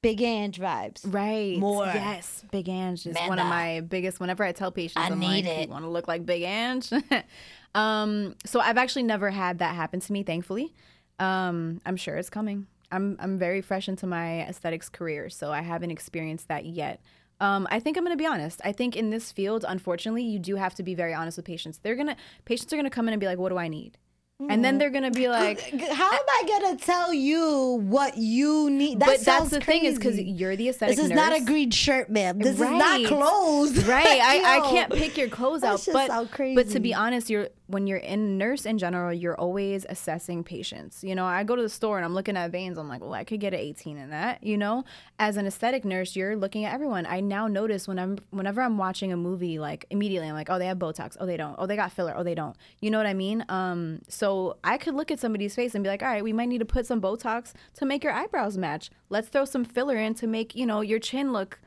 [0.01, 1.01] Big Ange vibes.
[1.03, 1.57] Right.
[1.57, 1.85] More.
[1.85, 2.43] Yes.
[2.51, 4.19] Big Ange is one of my biggest.
[4.19, 5.67] Whenever I tell patients, I am need like, it.
[5.67, 6.91] "You want to look like Big Ange?"
[7.75, 8.35] um.
[8.45, 10.23] So I've actually never had that happen to me.
[10.23, 10.73] Thankfully.
[11.19, 11.81] Um.
[11.85, 12.67] I'm sure it's coming.
[12.91, 17.01] I'm I'm very fresh into my aesthetics career, so I haven't experienced that yet.
[17.39, 18.59] Um, I think I'm going to be honest.
[18.63, 21.79] I think in this field, unfortunately, you do have to be very honest with patients.
[21.83, 23.97] They're gonna patients are gonna come in and be like, "What do I need?"
[24.39, 24.61] And Mm.
[24.63, 28.99] then they're gonna be like, How am I gonna tell you what you need?
[28.99, 31.15] That "But that's the thing is because you're the aesthetic This is nurse.
[31.15, 32.37] not a green shirt, ma'am.
[32.39, 32.77] This is Right.
[32.77, 33.83] not clothes.
[33.85, 36.09] right I, I can't pick your clothes out but
[36.55, 41.03] but to be honest you're when you're in nurse in general you're always assessing patients.
[41.03, 42.77] You know i go to the store and i'm looking at veins.
[42.77, 44.83] I'm like well i could get an 18 in that you know?
[45.19, 47.05] As an aesthetic nurse you're looking at everyone.
[47.05, 50.59] I now notice when i'm whenever i'm watching a movie like immediately i'm like oh
[50.59, 51.17] they have botox.
[51.19, 51.55] Oh they don't.
[51.57, 52.13] Oh they got filler.
[52.15, 52.55] Oh they don't.
[52.81, 53.45] You know what i mean?
[53.49, 56.49] Um so i could look at somebody's face and be like all right we might
[56.49, 58.89] need to put some botox to make your eyebrows match.
[59.09, 61.59] Let's throw some filler in to make you know your chin look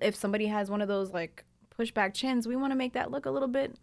[0.00, 1.44] if somebody has one of those like
[1.78, 3.76] pushback chins we want to make that look a little bit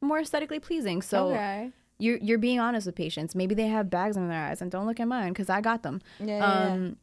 [0.00, 1.02] more aesthetically pleasing.
[1.02, 1.70] So Okay.
[1.98, 3.34] you're you're being honest with patients.
[3.34, 5.82] Maybe they have bags under their eyes and don't look at mine because i got
[5.82, 6.00] them.
[6.24, 6.96] Yeah, um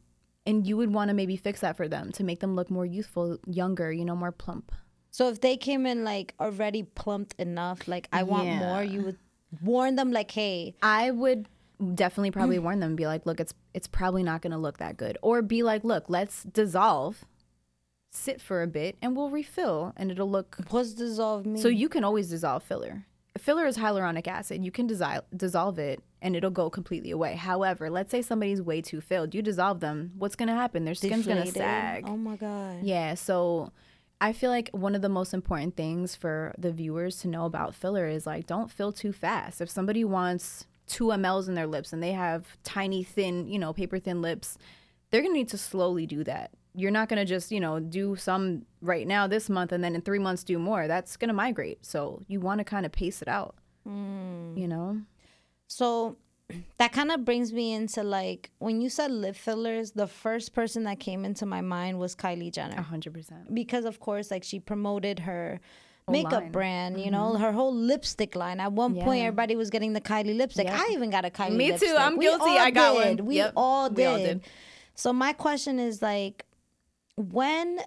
[0.46, 2.86] and you would want to maybe fix that for them to make them look more
[2.86, 4.72] youthful younger you know more plump.
[5.10, 8.58] So if they came in like already plumped enough, like I want Yeah.
[8.58, 9.18] more, you would
[9.62, 11.48] warn them like, hey, I would
[11.94, 14.96] definitely probably warn them, be like, look, it's it's probably not going to look that
[14.96, 17.24] good, or be like, look, let's dissolve,
[18.10, 20.56] sit for a bit, and we'll refill, and it'll look.
[20.70, 21.62] what's dissolve mean?
[21.62, 23.04] So you can always dissolve filler.
[23.38, 24.64] Filler is hyaluronic acid.
[24.64, 27.34] You can dissolve dissolve it, and it'll go completely away.
[27.34, 29.34] However, let's say somebody's way too filled.
[29.34, 30.12] You dissolve them.
[30.16, 30.84] What's going to happen?
[30.84, 32.04] Their skin's going to sag.
[32.06, 32.82] Oh my god.
[32.82, 33.72] Yeah, so
[34.20, 37.74] I feel like one of the most important things for the viewers to know about
[37.74, 39.60] filler is like don't fill too fast.
[39.60, 43.72] If somebody wants two mls in their lips and they have tiny thin you know
[43.72, 44.58] paper thin lips
[45.10, 48.62] they're gonna need to slowly do that you're not gonna just you know do some
[48.80, 52.22] right now this month and then in three months do more that's gonna migrate so
[52.28, 53.54] you want to kind of pace it out
[53.86, 54.56] Mm.
[54.60, 55.00] you know
[55.66, 56.16] So
[56.78, 60.84] that kind of brings me into like when you said lip fillers, the first person
[60.84, 62.76] that came into my mind was Kylie Jenner.
[62.90, 65.60] 100% Because of course, like she promoted her
[66.08, 66.42] makeup line.
[66.42, 66.52] Mm-hmm.
[66.52, 68.60] brand, you know, her whole lipstick line.
[68.60, 70.66] At one point, everybody was getting the Kylie lipstick.
[70.68, 70.78] Yep.
[70.80, 71.94] I even got a Kylie Me too.
[71.98, 72.50] I'm We guilty.
[72.58, 73.18] I got did.
[73.20, 73.26] one.
[73.26, 73.52] We Yep.
[73.56, 73.96] all did.
[73.98, 74.40] We all did.
[74.94, 76.44] So my question is like,
[77.18, 77.80] when,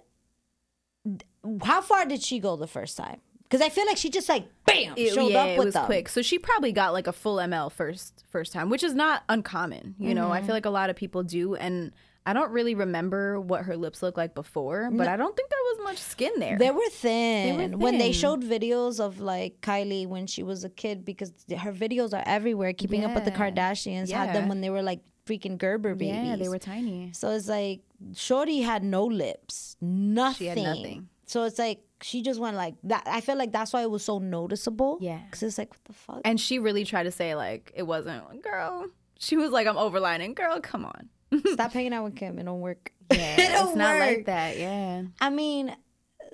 [1.64, 3.20] how far did she go the first time?
[3.42, 5.74] Because I feel like she just like bam it, showed yeah, up it with was
[5.74, 5.84] them.
[5.86, 6.08] quick.
[6.08, 9.94] So she probably got like a full ml first first time, which is not uncommon.
[9.98, 10.32] You know, Mm-hmm.
[10.32, 11.92] I feel like a lot of people do, and
[12.24, 15.58] I don't really remember what her lips looked like before, but I don't think there
[15.74, 16.56] was much skin there.
[16.56, 17.72] They were thin.
[17.72, 21.72] were When they showed videos of like Kylie when she was a kid, because her
[21.72, 22.72] videos are everywhere.
[22.72, 23.50] Keeping up with the Yeah.
[23.50, 26.14] Kardashians had them when they were like freaking Gerber babies.
[26.14, 27.10] yeah, they were tiny.
[27.12, 27.80] So it's like
[28.14, 30.36] Shorty had no lips, nothing.
[30.38, 31.08] She had nothing.
[31.26, 33.04] So it's like she just went like that.
[33.06, 34.98] I feel like that's why it was so noticeable.
[35.00, 35.20] Yeah.
[35.24, 36.20] because it's like what the fuck.
[36.24, 38.86] And she really tried to say like it wasn't, girl.
[39.18, 40.60] She was like, I'm overlining, girl.
[40.60, 41.08] Come on.
[41.52, 42.38] Stop hanging out with Kim.
[42.38, 42.92] It don't work.
[43.10, 44.00] Yeah, it don't it's not work.
[44.00, 44.58] like that.
[44.58, 45.04] Yeah.
[45.20, 45.74] I mean,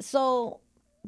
[0.01, 0.61] so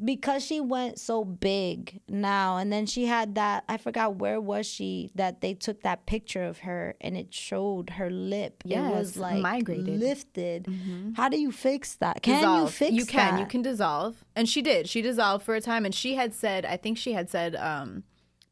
[0.03, 4.65] because she went so big now, and then she had that I forgot where was
[4.65, 8.63] she that they took that picture of her and it showed her lip.
[8.65, 9.85] it was like migrated.
[9.85, 9.99] Mm-hmm.
[9.99, 10.67] lifted.
[11.15, 12.21] How do you fix that?
[12.21, 12.73] Can you dissolve.
[12.73, 13.39] fix you can that?
[13.39, 16.65] you can dissolve and she did she dissolved for a time and she had said
[16.65, 18.03] i think she had said um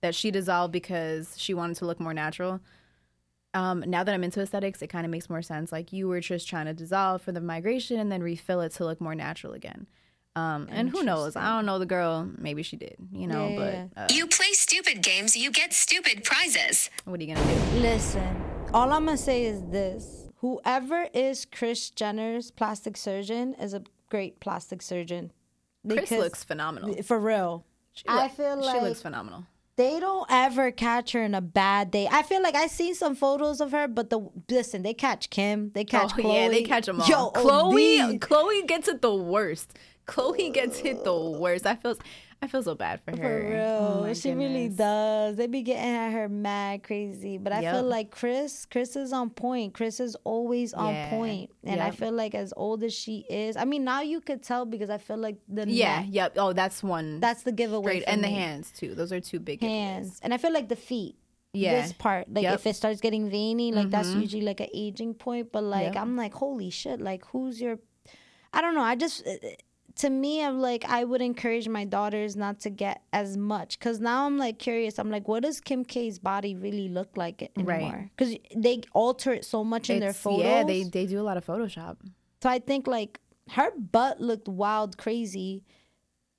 [0.01, 2.59] that she dissolved because she wanted to look more natural
[3.53, 6.19] um now that i'm into aesthetics it kind of makes more sense like you were
[6.19, 9.53] just trying to dissolve for the migration and then refill it to look more natural
[9.53, 9.87] again
[10.39, 12.13] um and who knows i don't know the girl
[12.47, 15.69] maybe she did you know Yeah, yeah, but uh, You play stupid games, you get
[15.73, 16.89] stupid prizes.
[17.05, 18.31] what are you gonna do Listen,
[18.73, 20.03] all I'm gonna say is this:
[20.43, 23.81] whoever is Kris Jenner's plastic surgeon is a
[24.13, 25.23] great plastic surgeon.
[25.87, 27.51] kris looks phenomenal for real.
[27.93, 29.41] She I look- feel she looks phenomenal
[29.83, 32.05] they don't ever catch her in a bad day.
[32.11, 34.19] I feel like I seen some photos of her, but the
[34.51, 36.33] listen, they catch Kim, they catch oh Khloe.
[36.35, 38.19] yeah they catch them all Yo, khloe OD.
[38.19, 39.67] khloe gets it the worst
[40.09, 41.95] khloe gets hit the worst i feel
[42.41, 45.35] i feel so bad for her For Oh real, my she really does.
[45.35, 49.29] They be getting at her mad crazy, but I feel like Kris, Kris is on
[49.29, 49.73] point.
[49.73, 51.09] Kris is always on Yeah.
[51.09, 54.41] point, and I feel like as old as she is, I mean, now you could
[54.41, 56.33] tell because I feel like the Yeah, neck, yep.
[56.37, 57.19] Oh, that's one.
[57.19, 57.83] that's the giveaway.
[57.83, 58.03] great.
[58.05, 58.95] for And the hands too.
[58.95, 60.19] Those are two big hands, giveaways.
[60.23, 61.15] and I feel like the feet.
[61.51, 61.81] Yeah.
[61.81, 62.53] This part, like Yep.
[62.55, 65.51] if it starts getting veiny, like that's usually like an aging point.
[65.51, 66.01] But like Yep.
[66.03, 67.01] I'm like, holy shit!
[67.01, 67.79] Like who's your?
[68.53, 68.81] I don't know.
[68.93, 69.33] I just uh,
[69.99, 73.99] to me, I'm like I would encourage my daughters not to get as much because
[73.99, 74.97] now I'm like curious.
[74.99, 77.81] I'm like, what does Kim K's body really look like Right.
[77.81, 78.09] anymore?
[78.15, 80.45] Because they alter it so much in their photos.
[80.45, 81.97] Yeah, they they do a lot of Photoshop.
[82.43, 83.19] So I think like
[83.51, 85.63] her butt looked wild, crazy,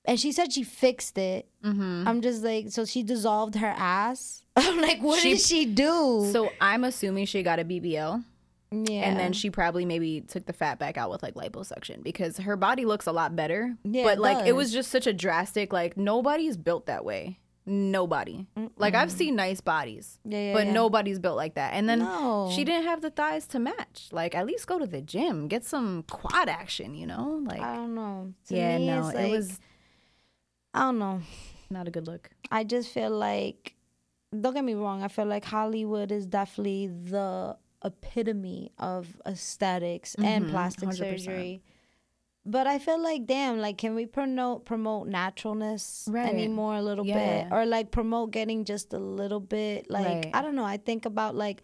[0.05, 1.47] and she said she fixed it.
[1.63, 2.07] Mm-hmm.
[2.07, 4.43] I'm just like, so she dissolved her ass.
[4.55, 6.27] I'm like, what She- did she do?
[6.31, 8.23] So I'm assuming she got a BBL,
[8.71, 12.37] yeah, and then she probably maybe took the fat back out with like liposuction because
[12.37, 13.75] her body looks a lot better.
[13.83, 15.73] Yeah, but it like it was just such a drastic.
[15.73, 17.39] Like nobody's built that way.
[17.65, 18.47] Nobody.
[18.77, 20.73] Like I've seen nice bodies, Yeah, yeah, but yeah.
[20.73, 21.73] nobody's built like that.
[21.73, 22.49] And then No.
[22.55, 24.07] she didn't have the thighs to match.
[24.11, 26.95] Like at least go to the gym, get some quad action.
[26.95, 28.33] You know, like I don't know.
[28.47, 29.59] To yeah, me, no, it's it was
[30.73, 31.21] I don't know.
[31.69, 32.29] not a good look.
[32.49, 33.75] I just feel like,
[34.37, 35.03] don't get me wrong.
[35.03, 41.25] I feel like Hollywood is definitely the epitome of aesthetics and Mhm, plastic 100%.
[41.25, 41.61] surgery.
[42.45, 46.25] But I feel like, damn, like, can we promote promote naturalness Right.
[46.27, 49.89] anymore a little bit, or like promote getting just a little bit?
[49.91, 50.31] Like, Right.
[50.33, 50.65] I don't know.
[50.65, 51.61] I think about like,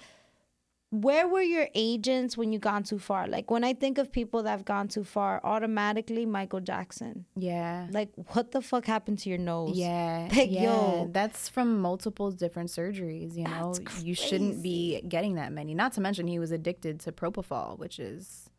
[0.89, 3.27] where were your agents when you gone too far?
[3.27, 7.25] Like, when I think of people that have gone too far, automatically Michael Jackson.
[7.35, 7.87] Yeah.
[7.91, 9.77] Like, what the fuck happened to your nose?
[9.77, 11.09] Yeah, Like, yeah, yo.
[11.11, 13.35] that's from multiple different surgeries.
[13.35, 15.73] You know, That's you shouldn't be getting that many.
[15.75, 18.49] Not to mention, he was addicted to propofol, which is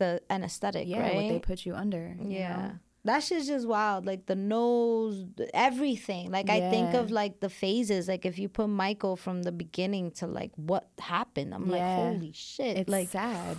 [0.00, 1.14] the anesthetic, yeah, right?
[1.14, 2.16] what they put you under.
[2.20, 2.56] you yeah.
[2.56, 2.72] know?
[3.04, 4.04] That shit's just wild.
[4.06, 6.30] Like the nose, everything.
[6.30, 8.08] Like I think of like the phases.
[8.08, 12.32] Like if you put Michael from the beginning to like what happened, I'm like, holy
[12.32, 12.76] shit.
[12.78, 13.56] it's like sad,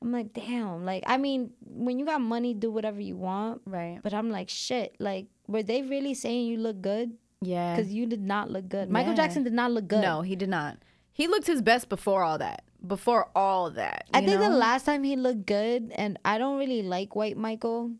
[0.00, 0.84] I'm like, damn.
[0.84, 3.62] Like I mean, when you got money, do whatever you want.
[3.66, 3.98] right?
[4.02, 4.94] But I'm like, shit.
[4.98, 7.12] Like were they really saying you look good?
[7.40, 8.90] Yeah, Because you did not look good.
[8.90, 9.16] Michael Yeah.
[9.16, 10.02] Jackson did not look good.
[10.02, 10.78] no, he did not.
[11.12, 12.62] He looked his best before all that.
[12.86, 16.82] Before all that, I think the last time he looked good, and I don't really
[16.82, 17.92] like white Michael.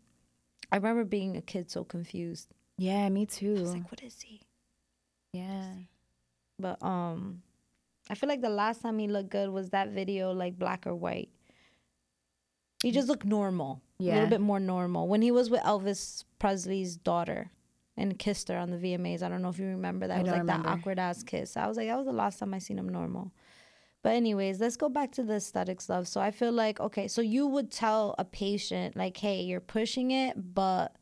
[0.71, 2.49] I remember being a kid so confused.
[2.77, 3.55] yeah, me too.
[3.57, 4.41] I was like, what is he?
[5.33, 5.73] yeah,
[6.59, 7.41] But um,
[8.09, 10.95] I feel like the last time he looked good was that video, like black or
[10.95, 11.29] white.
[12.81, 14.13] He just looked normal, Yeah.
[14.13, 15.07] a little bit more normal.
[15.07, 17.51] When he was with Elvis Presley's daughter
[17.97, 20.15] and kissed her on the VMAs, I don't know if you remember that.
[20.17, 21.57] I It was like that awkward ass kiss.
[21.57, 23.31] I was like, that was the last time I seen him normal.
[24.01, 26.07] But anyways, let's go back to the aesthetic stuff.
[26.07, 30.11] So I feel like okay, so you would tell a patient like, hey, you're pushing
[30.11, 30.95] it, but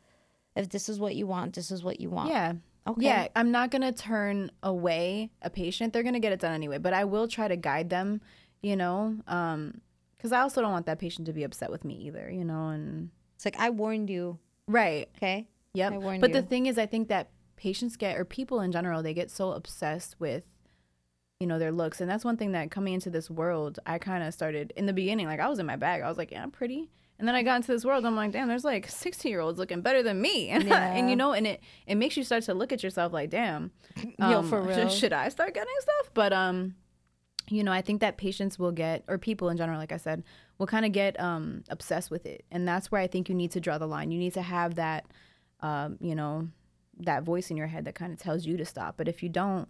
[0.55, 2.29] if this is what you want, this is what you want.
[2.29, 2.53] Yeah.
[2.87, 3.05] Okay.
[3.05, 5.93] Yeah, I'm not gonna turn away a patient.
[5.93, 8.21] They're gonna get it done anyway, but I will try to guide them.
[8.63, 9.81] You know, um,
[10.17, 12.31] because I also don't want that patient to be upset with me either.
[12.31, 14.39] You know, and It's like I warned you.
[14.67, 15.07] right.
[15.17, 15.47] Okay.
[15.75, 15.93] Yep.
[16.21, 19.29] But the thing is, I think that patients get, or people in general, they get
[19.29, 20.45] so obsessed with,
[21.39, 22.01] you know, their looks.
[22.01, 24.93] And that's one thing that coming into this world, I kind of started in the
[24.93, 25.27] beginning.
[25.27, 26.01] Like, I was in my bag.
[26.01, 26.89] I was like, yeah, I'm pretty.
[27.19, 28.05] And then I got into this world.
[28.05, 30.49] I'm like, damn, there's like 16 year olds looking better than me.
[30.57, 33.29] And, and you know, and it, it makes you start to look at yourself like,
[33.29, 33.71] damn,
[34.19, 34.89] Yo, um, for sh- real.
[34.89, 36.11] should I start getting stuff?
[36.13, 36.75] But, um,
[37.49, 40.23] you know, I think that patients will get, or people in general, like I said,
[40.57, 42.45] will kind of get um, obsessed with it.
[42.51, 44.11] And that's where I think you need to draw the line.
[44.11, 45.05] You need to have that,
[45.61, 46.49] um, you know,
[46.99, 48.95] that voice in your head that kind of tells you to stop.
[48.97, 49.69] But if you don't,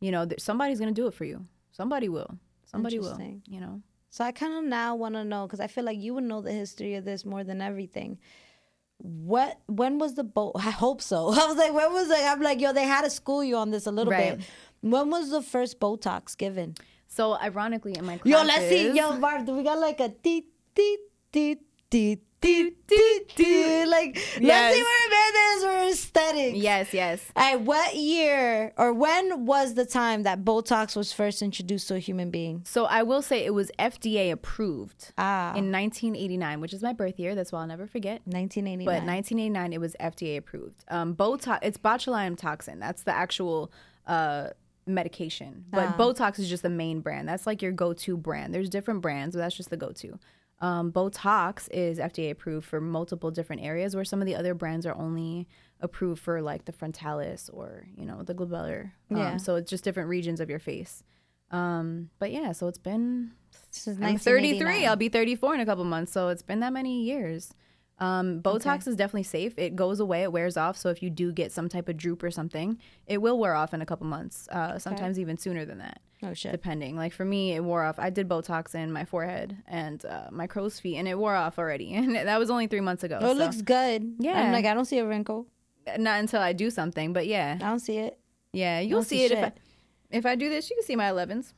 [0.00, 1.44] you know, th- somebody's going to do it for you.
[1.72, 2.38] Somebody will.
[2.64, 3.80] Somebody will, you know.
[4.10, 6.40] So I kind of now want to know because I feel like you would know
[6.40, 8.18] the history of this more than everything.
[8.98, 10.52] What when was the boat?
[10.56, 11.28] I hope so.
[11.32, 12.24] I was like, when was like?
[12.24, 14.38] I'm like, yo, they had to school you on this a little Right.
[14.38, 14.46] bit.
[14.80, 16.74] When was the first Botox given?
[17.08, 18.92] So ironically, in my Yo, let's see.
[18.92, 20.98] Yo, Barb, do we got like a dee dee
[21.32, 21.56] dee
[21.90, 23.84] dee dee dee dee.
[23.86, 26.52] Like, let's see where Amanda is for aesthetic.
[26.56, 27.20] Yes, yes.
[27.34, 31.94] All right, what year or when was the time that Botox was first introduced to
[31.96, 32.62] a human being?
[32.64, 37.18] So I will say it was FDA approved Ah, in 1989, which is my birth
[37.18, 37.34] year.
[37.34, 38.20] That's why I'll never forget.
[38.24, 38.84] 1989.
[38.86, 40.84] But 1989, it was FDA approved.
[40.88, 42.78] Um, Botox, it's botulinum toxin.
[42.78, 43.72] That's the actual
[44.06, 44.48] uh,
[44.86, 45.64] medication.
[45.70, 47.28] But Botox is just the main brand.
[47.28, 48.54] That's like your go-to brand.
[48.54, 50.18] There's different brands, but that's just the go-to.
[50.60, 54.86] Um, Botox is FDA approved for multiple different areas, where some of the other brands
[54.86, 55.46] are only
[55.80, 58.92] approved for like the frontalis or you know the glabellar.
[59.10, 59.36] Um, Yeah.
[59.36, 61.02] So it's just different regions of your face.
[61.50, 63.32] Um, but yeah, so it's been
[64.06, 64.86] I'm 33.
[64.86, 66.12] I'll be 34 in a couple months.
[66.12, 67.52] So it's been that many years.
[67.98, 69.54] Um, Botox is definitely safe.
[69.58, 70.22] It goes away.
[70.22, 70.76] It wears off.
[70.76, 73.72] So if you do get some type of droop or something, it will wear off
[73.72, 74.48] in a couple months.
[74.48, 76.52] Uh, sometimes even sooner than that, Oh shit.
[76.52, 76.96] depending.
[76.96, 77.98] Like for me, it wore off.
[77.98, 81.58] I did Botox in my forehead and uh, my crow's feet, and it wore off
[81.58, 81.94] already.
[81.94, 83.18] And that was only three months ago.
[83.20, 84.16] Oh, it so looks good.
[84.18, 84.40] Yeah.
[84.40, 85.46] I'm like, I don't see a wrinkle.
[85.98, 87.12] not until I do something.
[87.12, 88.18] But yeah, I don't see it.
[88.52, 89.52] yeah, you'll see, see it if I,
[90.10, 90.70] if I do this.
[90.70, 91.52] You can see my 11s.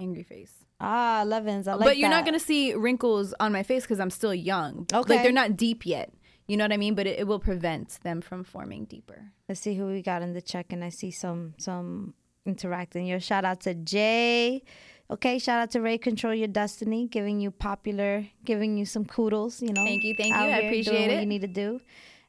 [0.00, 0.52] Angry face.
[0.80, 1.68] Ah, 11s.
[1.68, 2.16] I like but you're that.
[2.16, 4.86] not gonna see wrinkles on my face because I'm still young.
[4.92, 5.14] Okay.
[5.14, 6.12] like they're not deep yet.
[6.48, 6.94] You know what I mean?
[6.94, 9.32] But it, it will prevent them from forming deeper.
[9.48, 12.14] Let's see who we got in the check, and I see some some
[12.46, 13.06] interacting.
[13.06, 14.62] Your shout out to Jay.
[15.10, 19.60] Okay, shout out to Ray Control Your Destiny, giving you popular, giving you some kudos.
[19.60, 20.40] You know, Thank you, thank you.
[20.40, 21.20] I appreciate doing What it.
[21.20, 21.80] you need to do.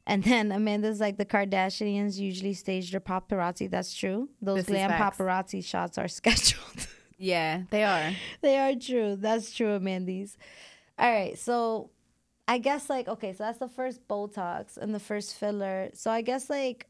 [0.06, 3.70] And then Amanda's like the Kardashians usually stage their paparazzi.
[3.70, 4.28] That's true.
[4.42, 6.86] Those This glam paparazzi shots are scheduled.
[7.16, 8.12] Yeah, they are.
[8.42, 9.16] they are true.
[9.16, 10.36] That's true, Amandy's.
[10.98, 11.90] All right, so
[12.46, 15.88] I guess like okay, so that's the first Botox and the first filler.
[15.94, 16.86] So I guess like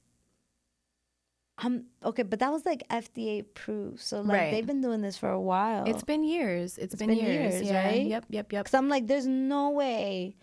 [1.58, 4.00] um okay, but that was like FDA approved.
[4.00, 4.50] So like Right.
[4.50, 5.84] they've been doing this for a while.
[5.86, 6.78] It's been years.
[6.78, 7.86] it's been, been years, years, yeah.
[7.86, 8.06] right?
[8.06, 8.64] Yep, yep, yep.
[8.66, 10.36] Cause I'm like, there's no way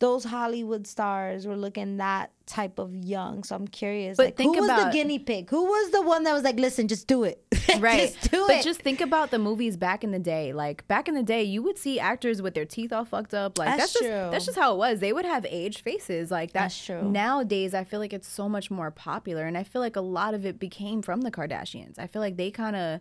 [0.00, 3.42] those Hollywood stars were looking that type of young.
[3.42, 4.16] So I'm curious.
[4.16, 5.50] But like, think who was the guinea pig?
[5.50, 7.42] Who was the one that was like, listen, just do it.
[7.80, 8.12] Right.
[8.16, 8.64] just do but it.
[8.64, 10.54] just think about the movies back in the day.
[10.54, 13.58] Like back in the day, you would see actors with their teeth all fucked up.
[13.58, 14.28] Like That's that's, just true.
[14.30, 15.00] that's just how it was.
[15.00, 16.30] They would have aged faces.
[16.30, 16.62] Like that.
[16.62, 17.02] That's true.
[17.02, 20.32] Nowadays, I feel like it's so much more popular, and I feel like a lot
[20.32, 21.98] of it became from the Kardashians.
[21.98, 23.00] I feel like they kind of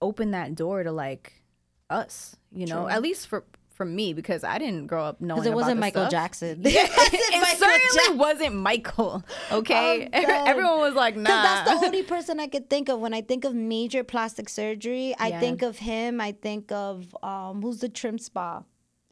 [0.00, 1.34] opened that door to like
[1.90, 2.34] us.
[2.50, 5.54] You know, at least for for me because I didn't grow up knowing Because it
[5.54, 6.10] wasn't Michael stuff.
[6.10, 6.62] Jackson.
[6.66, 8.18] It Michael certainly Jackson.
[8.18, 9.24] wasn't Michael.
[9.52, 11.22] Okay, I'm everyone was like, nah.
[11.22, 14.48] Because that's the only person I could think of when I think of major plastic
[14.48, 15.14] surgery.
[15.18, 15.40] I Yeah.
[15.40, 16.20] think of him.
[16.20, 18.62] I think of um, who's the trim spa,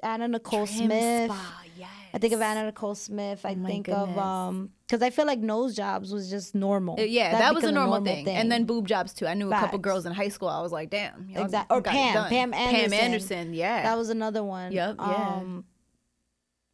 [0.03, 1.31] Anna Nicole Trim Smith.
[1.31, 1.89] spa, yes.
[2.15, 3.45] I think of Anna Nicole Smith.
[3.45, 6.99] I my think of um, because I feel like nose jobs was just normal.
[6.99, 8.29] Uh, Yeah, that, was a became normal, thing.
[8.29, 9.25] And then boob jobs too.
[9.25, 10.49] I knew a couple girls in high school.
[10.49, 11.29] I was like, damn.
[11.29, 12.29] y'all Exact- or Pam.
[12.29, 12.91] Pam Anderson.
[12.91, 13.85] Pam Anderson, yeah.
[13.85, 14.73] that was another one.
[14.73, 15.05] Yep, yeah.
[15.05, 15.65] Um,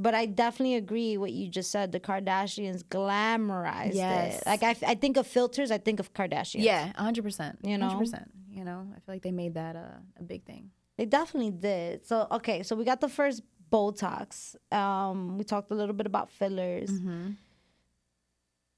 [0.01, 1.93] but I definitely agree what you just said.
[1.93, 4.41] The Kardashians glamorized Yes.
[4.41, 4.47] it.
[4.47, 5.71] Like I, I think of filters.
[5.71, 6.62] I think of Kardashians.
[6.62, 7.67] yeah, 100%.
[7.67, 7.89] You know?
[7.89, 8.25] 100%.
[8.51, 10.71] You know, I feel like they made that uh, a big thing.
[10.97, 12.07] They definitely did.
[12.07, 14.57] So okay, so we got the first Botox.
[14.73, 16.91] Um, we talked a little bit about fillers.
[16.91, 17.33] Mm-hmm.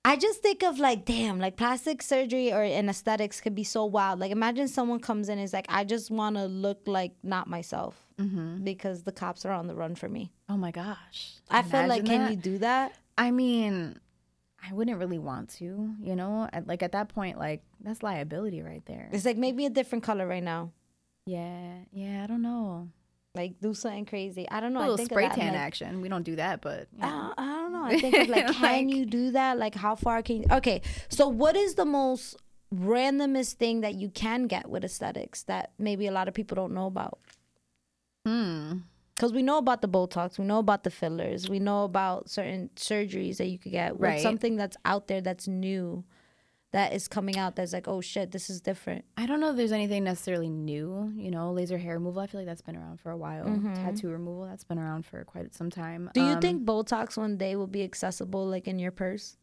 [0.08, 3.84] I just think of like, damn, like plastic surgery or in aesthetics could be so
[3.84, 4.18] wild.
[4.20, 7.46] Like, imagine someone comes in and is like, I just want to look like not
[7.48, 8.64] myself Mm-hmm.
[8.64, 10.32] because the cops are on the run for me.
[10.48, 11.34] Oh my gosh.
[11.50, 12.92] I feel like, Imagine can you do that?
[13.16, 14.00] I mean,
[14.68, 16.48] I wouldn't really want to, you know?
[16.52, 19.08] At- Like at that point, like that's liability right there.
[19.12, 20.72] It's like maybe a different color right now.
[21.26, 22.88] Yeah, yeah, I don't know.
[23.36, 24.48] Like do something crazy.
[24.50, 24.80] I don't know.
[24.80, 26.00] A I little think spray that, tan like, action.
[26.00, 27.08] We don't do that, but you know.
[27.08, 27.57] don't, I don't know.
[27.88, 29.58] I think of like, can you do that?
[29.58, 30.44] Like, how far can you?
[30.50, 32.36] Okay, so what is the most
[32.74, 36.74] randomest thing that you can get with aesthetics that maybe a lot of people don't
[36.74, 37.18] know about?
[38.26, 38.78] hmm.
[39.14, 42.70] Because we know about the Botox, we know about the fillers, we know about certain
[42.76, 43.92] surgeries that you could get.
[43.94, 44.20] What's Right.
[44.20, 46.04] something that's out there that's new,
[46.72, 49.04] that is coming out that's like, oh shit, this is different.
[49.16, 51.12] I don't know if there's anything necessarily new.
[51.16, 52.20] You know, laser hair removal.
[52.20, 53.44] I feel like that's been around for a while.
[53.74, 54.44] Tattoo removal.
[54.46, 56.02] That's been around for quite some time.
[56.02, 56.12] Mm-hmm.
[56.12, 59.36] Do you Um, think Botox one day will be accessible, like in your purse?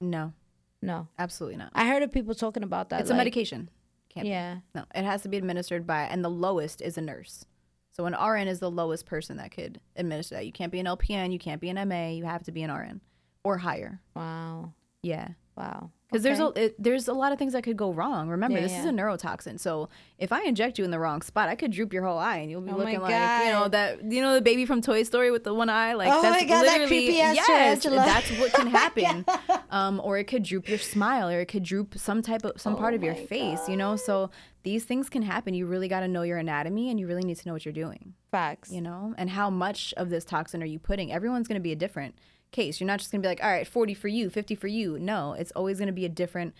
[0.00, 0.32] No,
[0.80, 1.70] No, absolutely not.
[1.74, 3.00] I heard of people talking about that.
[3.02, 3.68] It's a medication.
[4.08, 4.30] Can't be.
[4.30, 4.58] Yeah.
[4.74, 7.44] No, it has to be administered by, and the lowest is a nurse.
[7.92, 10.46] So an RN is the lowest person that could administer that.
[10.46, 12.72] You can't be an LPN, you can't be an MA, you have to be an
[12.72, 13.00] RN
[13.44, 14.00] or higher.
[14.16, 14.72] Wow.
[15.02, 15.28] Yeah.
[15.56, 15.90] Wow.
[16.12, 18.28] Because there's a it, there's a lot of things that could go wrong.
[18.28, 19.58] Remember, Yeah, this is a neurotoxin.
[19.58, 19.88] So
[20.18, 22.50] if I inject you in the wrong spot, I could droop your whole eye, and
[22.50, 23.10] you'll be Oh looking like
[23.46, 25.94] you know that you know the baby from Toy Story with the one eye.
[25.94, 27.96] Like Oh that's my God, that literally creepy ass yes, tarantula.
[27.96, 29.24] that's what can happen.
[29.70, 32.76] um, or it could droop your smile, or it could droop some type of some
[32.76, 33.68] part Oh of your face.
[33.68, 34.30] You know, so
[34.64, 35.54] these things can happen.
[35.54, 37.72] You really got to know your anatomy, and you really need to know what you're
[37.72, 38.14] doing.
[38.30, 38.70] Facts.
[38.70, 41.12] You know, and how much of this toxin are you putting?
[41.12, 42.14] Everyone's going to be a different
[42.52, 42.80] case.
[42.80, 44.98] You're not just going to be like, all right, 40 for you, 50 for you.
[44.98, 46.54] No, it's always going to be a different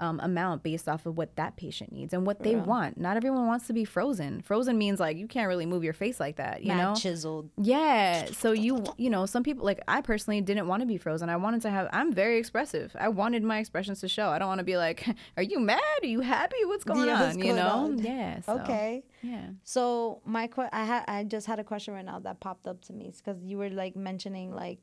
[0.00, 2.98] um, amount based off of what that patient needs and what they want.
[3.00, 4.40] Not everyone wants to be frozen.
[4.42, 6.94] Frozen means like you can't really move your face like that, you Mad know?
[6.94, 7.50] chiseled.
[7.56, 8.26] Yeah.
[8.26, 11.28] So you you know, some people like I personally didn't want to be frozen.
[11.28, 12.94] I wanted to have I'm very expressive.
[12.96, 14.28] I wanted my expressions to show.
[14.28, 15.04] I don't want to be like,
[15.36, 15.80] Are you mad?
[16.02, 16.64] Are you happy?
[16.64, 17.38] What's going Yeah, what's on?
[17.40, 17.68] you going know?
[17.68, 17.98] on?
[17.98, 18.40] Yeah.
[18.42, 19.02] so, Okay.
[19.22, 19.46] Yeah.
[19.64, 22.80] So my que- I had I just had a question right now that popped up
[22.82, 24.78] to me because you were like mentioning like,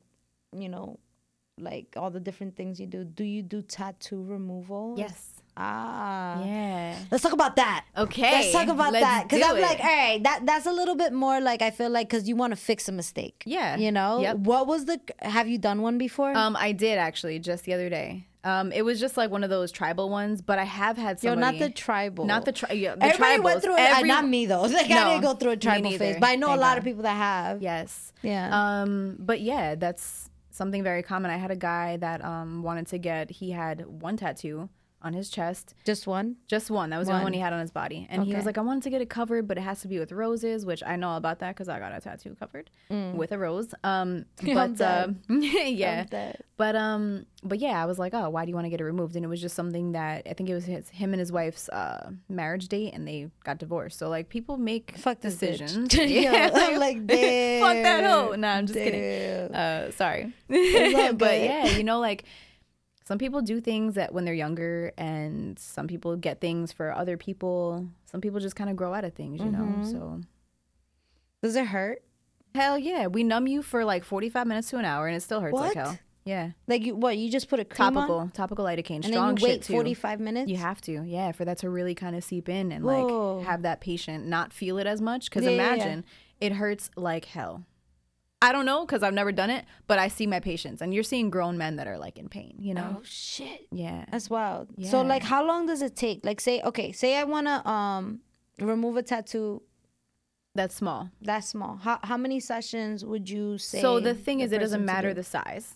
[0.61, 0.99] you know,
[1.59, 3.03] like all the different things you do.
[3.03, 4.95] Do you do tattoo removal?
[4.97, 5.31] Yes.
[5.57, 6.43] Ah.
[6.43, 6.97] Yeah.
[7.09, 7.85] Let's talk about that.
[7.97, 8.29] Okay.
[8.31, 9.61] Let's talk about let's that because I'm it.
[9.61, 12.35] like, all right, that that's a little bit more like I feel like because you
[12.35, 13.41] want to fix a mistake.
[13.45, 13.77] Yeah.
[13.77, 14.19] You know.
[14.21, 14.37] Yep.
[14.39, 14.99] What was the?
[15.19, 16.35] Have you done one before?
[16.35, 18.25] Um, I did actually just the other day.
[18.43, 21.29] Um, it was just like one of those tribal ones, but I have had some
[21.29, 22.25] Yo, not the tribal.
[22.25, 22.75] Not the, tribal.
[22.75, 23.79] yeah, Everybody went through it.
[23.79, 24.61] Every- uh, not me though.
[24.67, 26.77] Like I No, didn't go through a tribal phase, but I know a lot God.
[26.77, 27.63] of people that have.
[27.63, 28.13] Yes.
[28.21, 28.49] Yeah.
[28.83, 31.31] Um, but yeah, that's something very common.
[31.31, 33.29] I had a guy that um wanted to get.
[33.29, 34.69] He had one tattoo
[35.05, 36.35] on his chest, Just one.
[36.47, 36.89] just one.
[36.89, 37.33] That was the only One.
[37.33, 39.47] he had on his body, and he was like, "I wanted to get it covered,
[39.47, 41.95] but it has to be with roses," which I know about that because I got
[41.95, 43.73] a tattoo covered with a rose.
[43.83, 44.57] Um, Mm.
[44.57, 45.07] I'm but uh,
[45.67, 46.37] yeah, I'm dead.
[46.57, 48.83] but um, but yeah, I was like, oh, why do you want to get it
[48.83, 49.15] removed?
[49.15, 51.69] And it was just something that I think it was his, him and his wife's
[51.69, 53.99] uh marriage date, and they got divorced.
[53.99, 55.57] So like people make Fuck this bitch.
[55.59, 55.93] decisions.
[56.15, 58.31] Yeah, I'm like, fuck that hoe.
[58.31, 58.85] damn, Nah, I'm just damn.
[58.91, 59.55] kidding.
[59.55, 61.43] Uh, sorry, all but good.
[61.45, 62.25] yeah, you know, like
[63.07, 67.17] some people do things that when they're younger, and some people get things for other
[67.17, 67.87] people.
[68.05, 69.81] Some people just kind of grow out of things, you Mm-hmm.
[69.81, 69.91] know.
[69.91, 70.21] So
[71.41, 72.01] Does it hurt?
[72.55, 75.41] hell yeah, we numb you for like 45 minutes to an hour, and it still
[75.41, 75.97] hurts like hell.
[76.23, 77.17] Yeah, Like you, what?
[77.17, 79.61] You just put a cream topical, on, topical lidocaine, and strong then you wait shit
[79.63, 79.73] too.
[79.73, 80.49] 45 minutes.
[80.49, 83.35] You have to, yeah, for that to really kind of seep in and Whoa.
[83.39, 85.25] like have that patient not feel it as much.
[85.29, 85.73] Because Yeah, yeah, yeah.
[85.73, 86.05] imagine
[86.41, 87.65] it hurts like hell.
[88.41, 91.03] I don't know because I've never done it, but I see my patients, and you're
[91.03, 92.55] seeing grown men that are like in pain.
[92.59, 92.97] You know?
[92.99, 93.67] Oh shit.
[93.71, 94.05] Yeah.
[94.11, 94.69] That's wild.
[94.83, 96.23] So like, how long does it take?
[96.25, 98.19] Like, say, okay, say I wanna um
[98.59, 99.61] remove a tattoo
[100.53, 101.09] That's small.
[101.21, 101.77] That's small.
[101.77, 103.81] How how many sessions would you say?
[103.81, 105.15] So the thing is, it doesn't matter do?
[105.15, 105.75] the size.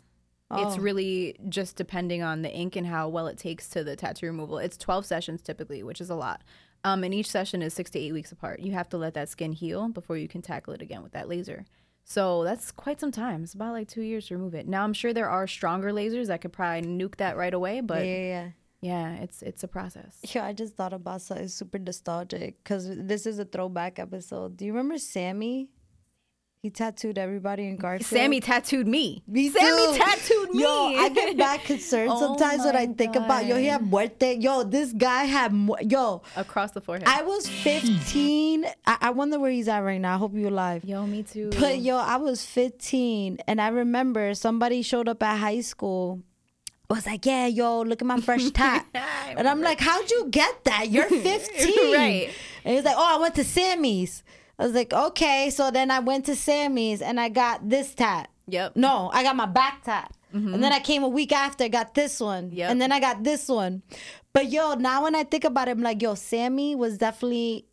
[0.51, 0.67] Oh.
[0.67, 4.25] It's really just depending on the ink and how well it takes to the tattoo
[4.25, 4.57] removal.
[4.57, 6.41] It's 12 sessions typically, which is a lot.
[6.83, 8.61] Um, and each session is six to eight weeks apart.
[8.61, 11.29] You have to let that skin heal before you can tackle it again with that
[11.29, 11.65] laser.
[12.09, 13.43] So that's quite some time.
[13.43, 14.67] It's about like two years to remove it.
[14.67, 17.99] Now I'm sure there are stronger lasers that could probably nuke that right away, but
[18.03, 18.49] Yeah, yeah, yeah,
[18.81, 19.23] yeah.
[19.23, 20.19] it's it's a process.
[20.33, 24.57] Yeah, I just thought about something super nostalgic because this is a throwback episode.
[24.57, 25.69] Do you remember Sammy?
[26.61, 28.05] He tattooed everybody in Garfield.
[28.05, 29.23] Sammy tattooed me.
[29.25, 29.97] Me Sammy too.
[30.03, 30.61] tattooed me.
[30.63, 33.55] Yo, I get back concerned Oh sometimes when I think about yo.
[33.55, 34.35] He had muerte.
[34.35, 36.21] Yo, this guy had mu- yo.
[36.35, 37.07] across the forehead.
[37.07, 38.65] I was 15.
[38.85, 40.15] I, I wonder where he's at right now.
[40.15, 40.83] I hope you're alive.
[40.83, 41.49] Yo, me too.
[41.57, 46.23] But yo, I was 15 and I remember somebody showed up at high school.
[46.89, 48.85] Was like, yeah, yo, look at my fresh tat.
[49.37, 50.89] And I'm like, how'd you get that?
[50.89, 51.95] You're 15.
[51.95, 52.31] Right.
[52.65, 54.23] And he's like, oh, I went to Sammy's.
[54.59, 55.49] I was like, okay.
[55.49, 58.29] So then I went to Sammy's and I got this tat.
[58.47, 58.75] Yep.
[58.75, 60.11] No, I got my back tat.
[60.35, 60.55] Mm-hmm.
[60.55, 62.51] And then I came a week after, got this one.
[62.51, 62.69] Yep.
[62.69, 63.81] And then I got this one.
[64.33, 67.65] But yo, now when I think about it, I'm like, yo, Sammy was definitely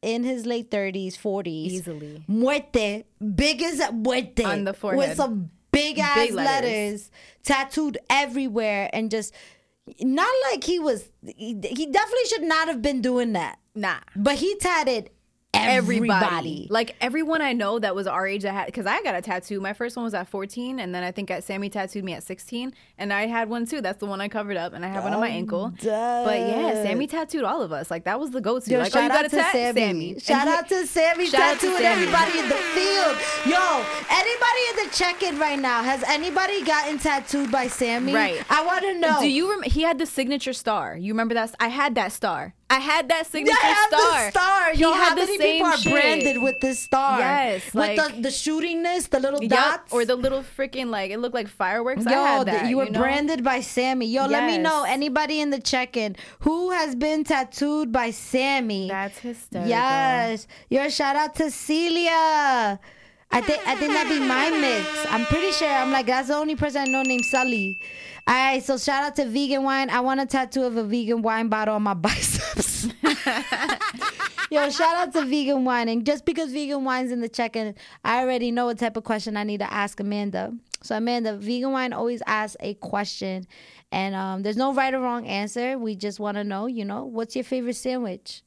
[0.00, 1.48] in his late 30s, 40s.
[1.48, 2.24] Easily.
[2.28, 3.04] Muerte.
[3.34, 4.44] Big as muerte.
[4.44, 4.98] On the forehead.
[4.98, 6.70] With some big ass Big letters.
[6.70, 7.10] letters.
[7.42, 9.34] tattooed everywhere and just
[10.00, 13.58] not like he was he, he definitely should not have been doing that.
[13.74, 13.98] Nah.
[14.16, 15.10] But he tatted
[15.66, 16.24] everybody.
[16.24, 16.66] Everybody.
[16.70, 19.60] Like everyone I know that was our age that had because I got a tattoo.
[19.60, 22.22] My first one was at 14, and then I think at Sammy tattooed me at
[22.22, 23.80] 16, and I had one too.
[23.80, 25.72] That's the one I covered up, and I have one on my ankle.
[25.78, 26.82] But yeah.
[26.82, 27.90] Sammy tattooed all of us.
[27.90, 28.70] Like that was the go-to.
[28.70, 29.52] Yo, like, oh, you shout got out a to tat?
[29.52, 29.80] Sammy.
[29.80, 30.10] Sammy.
[30.12, 32.02] And Shout he- out to Sammy Shout out to tattooing Sammy.
[32.02, 33.16] everybody in the field.
[33.46, 38.14] Yo, anybody in the check-in right now, has anybody gotten tattooed by Sammy?
[38.14, 38.42] Right.
[38.50, 39.20] I want to know.
[39.20, 39.68] Do you remember?
[39.70, 40.96] He had the signature star.
[40.96, 41.54] You remember that?
[41.60, 42.54] I had that star.
[42.70, 44.24] I had that signature I have star.
[44.24, 44.72] the star.
[44.74, 45.90] He Yo, had how the many same people are shit.
[45.92, 47.18] branded with this star?
[47.18, 51.10] Yes, with like- the, the shootingness, the little Yup, dots, or the little freaking like
[51.10, 52.06] it looked like fireworks.
[52.06, 52.68] I Yo, had th- that.
[52.68, 53.00] you were know?
[53.00, 54.06] branded by Sammy.
[54.06, 58.88] Yo, let me know anybody in the check-in who has been tattooed by Sammy.
[58.88, 59.70] That's hysterical.
[59.70, 60.46] Yes.
[60.68, 62.78] your shout out to Celia.
[63.30, 64.86] I think I think that'd be my mix.
[65.10, 65.68] I'm pretty sure.
[65.68, 67.78] I'm like that's the only person I know named Sully.
[68.28, 69.88] All right, so shout out to vegan wine.
[69.88, 72.86] I want a tattoo of a vegan wine bottle on my biceps.
[74.50, 75.88] Yo, shout out to vegan wine.
[75.88, 77.74] And just because vegan wine's in the check-in,
[78.04, 80.52] I already know what type of question I need to ask Amanda.
[80.82, 83.46] So Amanda, vegan wine always asks a question,
[83.92, 85.78] and um, there's no right or wrong answer.
[85.78, 88.42] We just want to know, you know, what's your favorite sandwich?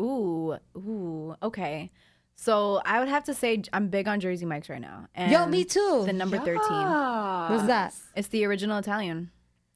[0.00, 1.90] Ooh, ooh, okay.
[2.40, 5.08] So I would have to say I'm big on Jersey Mike's right now.
[5.14, 6.04] And Yo, me too.
[6.06, 6.86] The number thirteen.
[7.50, 7.92] What's that?
[8.14, 9.32] It's the original Italian.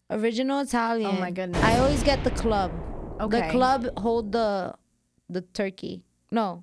[0.08, 1.10] Original Italian.
[1.16, 1.60] Oh my goodness.
[1.62, 2.70] I always get the club.
[3.20, 3.40] Okay.
[3.40, 4.74] The club hold the
[5.28, 6.04] the turkey.
[6.30, 6.62] No.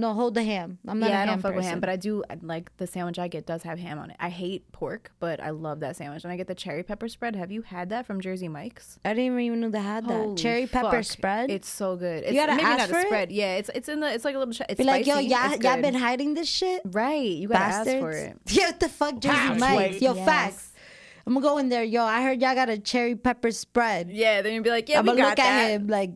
[0.00, 0.78] No, hold the ham.
[0.88, 2.76] I'm not yeah, a I ham don't fuck with ham, but I do uh, like
[2.78, 4.16] the sandwich I get does have ham on it.
[4.18, 6.24] I hate pork, but I love that sandwich.
[6.24, 7.36] And I get the cherry pepper spread.
[7.36, 8.98] Have you had that from Jersey Mike's?
[9.04, 10.12] I didn't even know they had that.
[10.12, 11.04] Holy Cherry pepper fuck.
[11.04, 11.50] spread.
[11.50, 12.24] It's so good.
[12.24, 13.30] It's, gotta maybe ask not for a it?
[13.30, 14.54] Yeah, it's it's in the it's like a little.
[14.54, 16.82] Ch- it's Be like, yo, y'all, It's y'all been hiding this shit?
[16.86, 17.20] right.
[17.22, 17.88] You gotta Bastards.
[17.94, 18.36] ask for it.
[18.50, 19.60] Yeah, what the fuck, Jersey Facts.
[19.60, 20.00] Mike's?
[20.02, 20.24] Yo, Yes.
[20.26, 20.72] facts.
[21.26, 21.84] I'm gonna go in there.
[21.84, 24.10] Yo, I heard y'all got a cherry pepper spread.
[24.10, 25.70] Yeah, then you'd be like, yeah, I'm we gonna got look that.
[25.70, 26.10] at him like,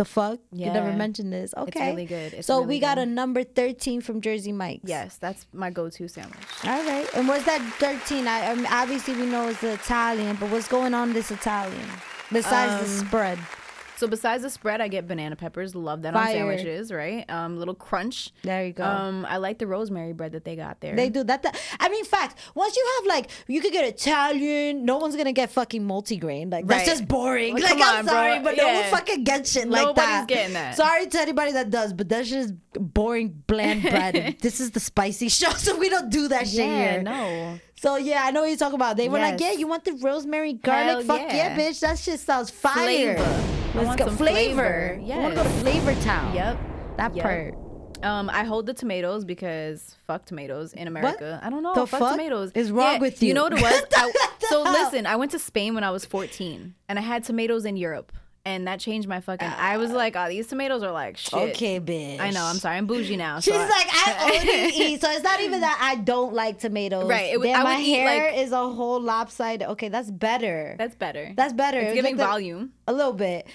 [0.00, 0.38] the fuck?
[0.52, 1.52] You never mentioned this.
[1.64, 1.90] Okay.
[1.90, 2.32] really good.
[2.32, 3.08] It's so really we got good.
[3.08, 4.88] a number 13 from Jersey Mike's.
[4.88, 6.38] Yes, that's my go-to sandwich.
[6.64, 7.06] All right.
[7.14, 8.26] And what's that 13?
[8.26, 11.88] I, I mean, obviously we know it's the Italian, but what's going on this Italian
[12.32, 13.38] besides the Um, spread?
[14.00, 15.74] So besides the spread, I get banana peppers.
[15.74, 16.22] Love that Fire.
[16.28, 17.28] on sandwiches, right?
[17.28, 18.30] Um, little crunch.
[18.42, 18.82] There you go.
[18.82, 20.96] Um, I like the rosemary bread that they got there.
[20.96, 21.60] They do that, that.
[21.78, 22.38] I mean, fact.
[22.54, 24.86] Once you have like, you could get Italian.
[24.86, 26.50] No one's gonna get fucking multigrain.
[26.50, 26.86] Like that's Right.
[26.86, 27.52] just boring.
[27.52, 28.14] Like, Like, I'm on, bro.
[28.14, 30.28] sorry, but no one fucking gets shit like Nobody's that.
[30.28, 30.76] getting that.
[30.78, 34.36] Sorry to anybody that does, but that's just boring, bland bread.
[34.40, 37.02] this is the spicy show, so we don't do that shit yeah, here.
[37.02, 37.60] no.
[37.76, 38.96] So yeah, I know what you're talking about.
[38.96, 41.04] They were like, yeah, you want the rosemary garlic?
[41.06, 41.54] Hell Fuck yeah.
[41.54, 41.58] yeah.
[41.58, 41.80] bitch.
[41.80, 43.16] That shit sounds fire.
[43.18, 43.59] Flavor.
[43.74, 44.98] Let's want go some flavor.
[45.04, 45.28] flavor.
[45.28, 46.34] To go to Flavor Town.
[46.34, 46.58] Yep.
[46.96, 47.22] That Yep.
[47.24, 47.54] part.
[48.02, 51.38] Um, I hold the tomatoes because fuck tomatoes in America.
[51.42, 51.74] I don't know.
[51.74, 52.50] The fuck, fuck tomatoes.
[52.54, 53.28] is wrong with you?
[53.28, 53.82] You know what it was?
[53.96, 54.12] I,
[54.48, 57.76] so listen, I went to Spain when I was 14, and I had tomatoes in
[57.76, 58.12] Europe,
[58.44, 59.46] and that changed my fucking.
[59.48, 61.34] I was like, oh, these tomatoes are like shit.
[61.50, 62.20] Okay, bitch.
[62.20, 62.42] I know.
[62.44, 62.76] I'm sorry.
[62.78, 63.40] I'm bougie now.
[63.40, 65.00] She's so like, I only eat.
[65.00, 67.08] So it's not even that I don't like tomatoes.
[67.08, 69.68] Right, it would- Damn, my hair like- is a whole lopsided.
[69.68, 70.74] Okay, that's better.
[70.78, 71.32] That's better.
[71.36, 71.78] That's better.
[71.78, 72.72] It's It's giving like the- volume.
[72.88, 73.46] a little bit.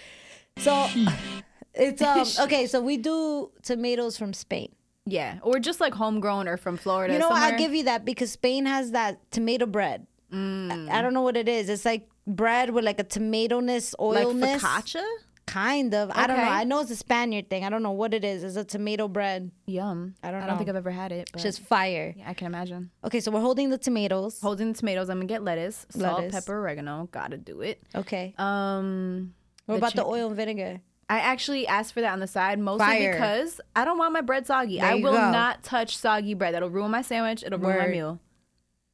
[0.58, 0.88] So
[1.74, 2.68] it's um okay.
[2.68, 4.72] So we do tomatoes from Spain.
[5.08, 7.14] Yeah, or just like homegrown or from Florida.
[7.14, 7.30] You know.
[7.32, 10.08] I'll give you that because Spain has that tomato bread.
[10.34, 10.90] Mm.
[10.90, 11.70] I, I don't know what it is.
[11.70, 14.64] It's like bread with like a tomato-ness, like oilness.
[14.64, 15.04] focaccia.
[15.46, 16.10] Kind of.
[16.14, 16.44] I don't know.
[16.44, 17.64] I know it's a Spaniard thing.
[17.64, 18.44] I don't know what it is.
[18.44, 19.52] It's a tomato bread.
[19.68, 20.16] Yum.
[20.24, 20.70] I don't I don't think.
[20.72, 21.30] I've ever had it.
[21.32, 22.16] But It's just fire.
[22.18, 22.90] yeah, I can imagine.
[23.04, 24.42] Okay, so we're holding the tomatoes.
[24.42, 26.34] Holding the tomatoes, I'm gonna get lettuce, salt, Lettuce.
[26.34, 27.08] pepper, oregano.
[27.12, 27.80] Gotta do it.
[27.94, 28.34] Okay.
[28.40, 29.36] Um,
[29.68, 30.82] what the about the oil and vinegar?
[31.08, 33.12] I actually asked for that on the side mostly Fire.
[33.14, 34.80] because I don't want my bread soggy.
[34.80, 35.30] There I will go.
[35.32, 36.56] not touch soggy bread.
[36.56, 37.44] That'll ruin my sandwich.
[37.44, 38.20] It'll ruin my meal.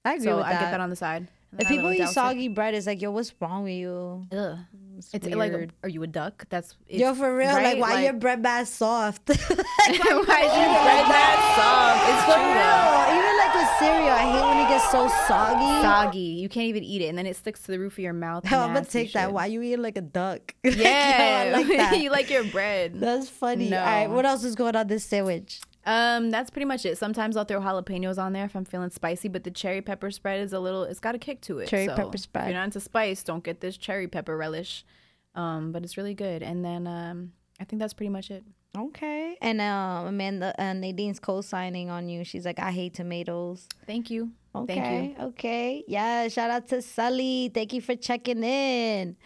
[0.03, 0.59] I agree So with I that.
[0.59, 1.29] get that on the side.
[1.59, 2.07] If people eat it.
[2.09, 4.25] soggy bread, it's like, yo, what's wrong with you?
[4.31, 4.57] Ugh.
[4.97, 5.51] It's, It's like,
[5.83, 6.45] are you a duck?
[6.49, 7.77] That's yo, for real, right?
[7.77, 9.27] like, why your bread that soft?
[9.27, 12.01] like, why is your bread that soft?
[12.07, 15.81] It's For real, even like with cereal, I hate when it gets so soggy.
[15.81, 16.19] Soggy.
[16.19, 18.45] You can't even eat it, and then it sticks to the roof of your mouth.
[18.45, 19.33] Hell, I'm gonna take that.
[19.33, 20.53] Why you eating like a duck?
[20.63, 21.99] Like, yo, Yeah, I like that.
[21.99, 22.93] you like your bread.
[22.99, 23.69] That's funny.
[23.69, 23.79] No.
[23.79, 25.59] All right, what else is going on this sandwich?
[25.85, 26.97] Um, that's pretty much it.
[26.97, 30.41] Sometimes I'll throw jalapenos on there if I'm feeling spicy, but the cherry pepper spread
[30.41, 30.83] is a little.
[30.83, 31.67] It's got a kick to it.
[31.67, 32.43] Cherry so pepper spread.
[32.43, 34.85] If you're not into spice, don't get this cherry pepper relish.
[35.33, 36.43] Um, but it's really good.
[36.43, 38.43] And then um, I think that's pretty much it.
[38.77, 39.37] Okay.
[39.41, 42.23] And uh, Amanda uh, Nadine's co-signing on you.
[42.23, 43.67] She's like, I hate tomatoes.
[43.85, 44.31] Thank you.
[44.55, 44.75] Okay.
[44.75, 45.25] Thank you.
[45.25, 45.83] Okay.
[45.87, 46.27] Yeah.
[46.27, 47.51] Shout out to Sully.
[47.53, 49.17] Thank you for checking in.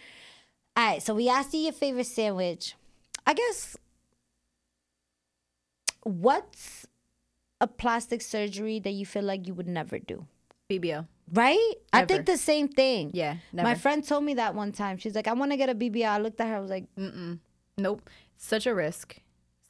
[0.75, 1.01] All right.
[1.01, 2.75] So we asked you your favorite sandwich.
[3.27, 3.77] I guess
[6.05, 6.87] what's
[7.59, 10.25] a plastic surgery that you feel like you would never do?
[10.69, 11.07] BBL.
[11.33, 11.73] Right?
[11.91, 13.11] I think the same thing.
[13.13, 13.67] Yeah, never.
[13.67, 14.97] My friend told me that one time.
[14.97, 16.07] She's like, I want to get a BBL.
[16.07, 16.55] I looked at her.
[16.55, 16.85] I was like,
[17.77, 18.09] Nope.
[18.37, 19.19] Such a risk.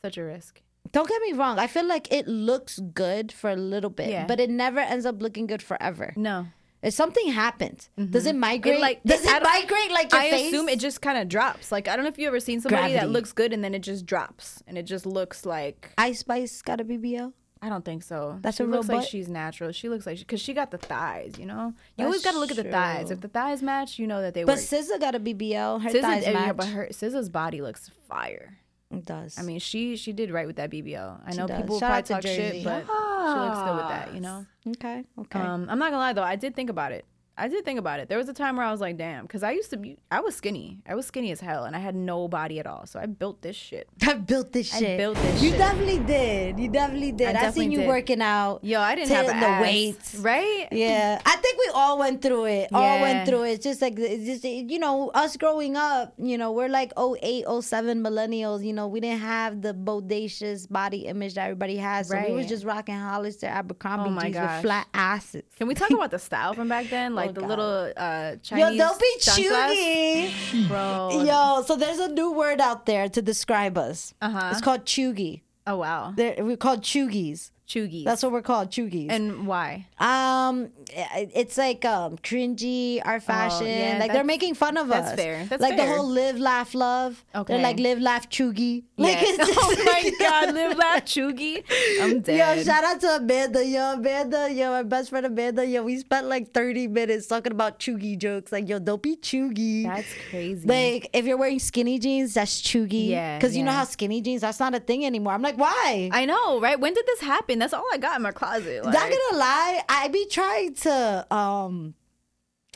[0.01, 0.61] Such a risk.
[0.91, 1.57] don't get me wrong.
[1.57, 4.27] I feel like it looks good for a little bit, Yeah.
[4.27, 6.13] but it never ends up looking good forever.
[6.15, 6.47] No.
[6.81, 8.39] If something happens, does it mm-hmm.
[8.39, 8.75] migrate?
[8.75, 10.47] It, like does it migrate like your I face?
[10.47, 11.71] assume it just kind of drops.
[11.71, 12.99] Like I don't know if you ever seen somebody Gravity.
[12.99, 16.61] that looks good and then it just drops and it just looks like Ice Spice
[16.61, 17.33] got a BBL.
[17.61, 18.37] I don't think so.
[18.41, 19.71] That's she a real looks like she's natural.
[19.71, 21.39] She looks like because she got the thighs.
[21.39, 23.09] You know, you That's always got to look at the thighs.
[23.09, 24.65] If the thighs match, you know that they But work.
[24.65, 25.81] SZA got a BBL.
[25.81, 26.57] Her SZA, thighs yeah, match.
[26.57, 28.59] but her SZA's body looks fire.
[28.91, 29.37] It does.
[29.37, 31.21] I mean, she she did right with that BBL.
[31.25, 31.57] I She know does.
[31.61, 32.35] people will Shout probably talk Jersey.
[32.35, 34.13] shit, but she looks good with that.
[34.13, 34.45] You know.
[34.69, 35.39] okay, okay.
[35.39, 37.05] Um, I'm not gonna lie though, I did think about it.
[37.37, 38.07] I did think about it.
[38.07, 40.21] There was a time where I was like, damn, because I used to be, I
[40.21, 40.79] was skinny.
[40.87, 42.85] I was skinny as hell, and I had no body at all.
[42.85, 43.89] So I built this shit.
[44.03, 44.97] I built this I shit.
[44.97, 45.57] built this You shit.
[45.57, 46.59] definitely did.
[46.59, 47.35] You definitely did.
[47.35, 47.87] I, seen you did.
[47.87, 48.63] working out.
[48.63, 50.15] Yo, I didn't have the ass, weights.
[50.15, 50.67] right?
[50.71, 52.69] Yeah, I think we all went through it.
[52.73, 53.51] All went through it.
[53.53, 56.13] It's just like it's just you know us growing up.
[56.17, 58.63] You know we're like 08, 07 millennials.
[58.65, 62.09] You know we didn't have the bodacious body image that everybody has.
[62.09, 65.43] So we was just rocking Hollister, Abercrombie Oh my jeans with flat asses.
[65.57, 67.49] Can we talk about the style from back then, like Oh, the God.
[67.49, 68.77] little uh, Yo, Chinese?
[68.79, 70.29] don't be chanclas?
[70.31, 70.67] chuggy.
[70.67, 71.23] bro.
[71.23, 74.13] Yo, so there's a new word out there to describe us.
[74.21, 74.49] Uh-huh.
[74.51, 75.41] It's called chuggy.
[75.67, 77.49] Oh wow, They're, we're called chuggies.
[77.67, 78.03] Chuggies.
[78.05, 79.07] That's what we're called, chuggies.
[79.09, 79.87] and why?
[79.99, 83.67] Um, it's like um cringy, our fashion.
[83.67, 85.15] Oh, yeah, like they're making fun of that's us.
[85.15, 85.45] That's fair.
[85.45, 85.69] That's fair.
[85.69, 87.23] like the whole live, laugh, love.
[87.33, 87.53] Okay.
[87.53, 88.83] They're like live, laugh, chuggy.
[88.97, 89.23] Like Yeah.
[89.25, 91.63] it's just oh my god, live laugh chuggy.
[92.01, 92.57] I'm dead.
[92.57, 93.65] Yo, shout out to Amanda.
[93.65, 94.51] Yo, Amanda.
[94.51, 95.65] Yo, my best friend Amanda.
[95.65, 98.51] Yo, we spent like 30 minutes talking about chuggy jokes.
[98.51, 99.83] Like, yo, don't be chuggy.
[99.85, 100.67] That's crazy.
[100.67, 103.09] like, if you're wearing skinny jeans, that's chuggy.
[103.09, 105.33] Yeah, Because you know how skinny jeans, that's not a thing anymore.
[105.33, 106.09] I'm like, why?
[106.11, 106.79] I know, right?
[106.79, 107.54] When did this happen?
[107.59, 108.83] That's all I got in my closet.
[108.85, 111.95] Like, Not gonna lie, I be trying to um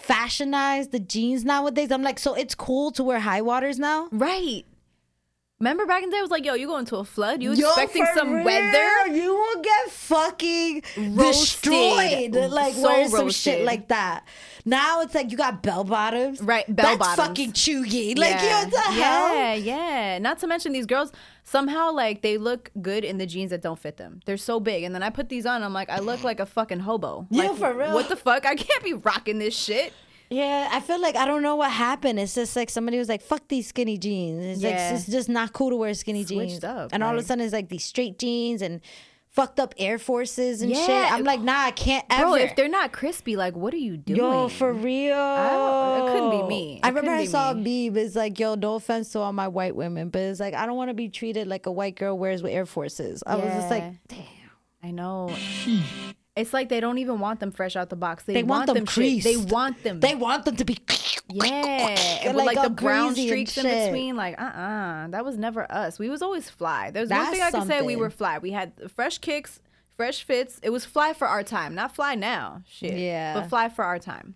[0.02, 1.92] fashionize the jeans nowadays.
[1.92, 4.08] I'm like, so it's cool to wear high waters now.
[4.12, 4.66] right.
[5.62, 7.44] Remember back in the day, it was like, yo, you going to a flood?
[7.44, 9.08] You Yo, expecting for some real, weather?
[9.14, 11.18] You will get fucking Roasted.
[11.18, 12.50] destroyed.
[12.50, 14.24] Like So wearing some shit like that.
[14.64, 16.42] Now it's like you got bell bottoms.
[16.42, 17.28] Right, bell That's bottoms.
[17.28, 18.18] fucking chuggy.
[18.18, 18.44] Like, yeah.
[18.62, 19.36] yo, what the hell?
[19.36, 20.20] Yeah, yeah.
[20.20, 21.12] Not to mention these girls
[21.44, 24.22] somehow like they look good in the jeans that don't fit them.
[24.26, 25.62] They're so big, and then I put these on.
[25.62, 27.28] I'm like, I look like a fucking hobo.
[27.30, 27.94] Yeah, like, for real.
[27.94, 28.46] What the fuck?
[28.46, 29.92] I can't be rocking this shit.
[30.30, 32.20] Yeah, I feel like I don't know what happened.
[32.20, 34.70] It's just like somebody was like, "Fuck these skinny jeans." It's Yeah.
[34.70, 36.64] like it's just not cool to wear skinny Switched jeans.
[36.64, 38.82] up, and all of a sudden, it's like these straight jeans and
[39.32, 40.88] fucked up Air Forces and shit.
[40.90, 41.10] Yeah.
[41.14, 42.24] I'm like, nah, I can't ever.
[42.26, 44.18] Bro, if they're not crispy, like, what are you doing?
[44.20, 45.16] Yo, for real.
[45.16, 46.80] don't- it couldn't be me.
[46.84, 47.88] I remember I saw me.
[47.88, 47.98] a meme.
[48.06, 50.78] It's like, yo, no offense to all my white women, but it's like I don't
[50.78, 53.24] want to be treated like a white girl wears with Air Forces.
[53.26, 54.20] I was just like, damn.
[54.84, 55.30] I know.
[56.40, 58.24] It's like they don't even want them fresh out the box.
[58.24, 59.24] They, They want them shit- creased.
[59.26, 60.00] They want them.
[60.00, 60.78] They want them to be.
[61.30, 64.16] yeah, and with like, like the brown streaks in between.
[64.16, 66.00] Like, uh, uh that was never us.
[66.00, 66.92] We was always fly.
[66.92, 68.40] There's one thing I can say: we were fly.
[68.40, 69.60] We had fresh kicks,
[69.96, 70.60] fresh fits.
[70.64, 72.64] It was fly for our time, not fly now.
[72.68, 72.98] Shit.
[72.98, 73.34] Yeah.
[73.34, 74.36] but fly for our time.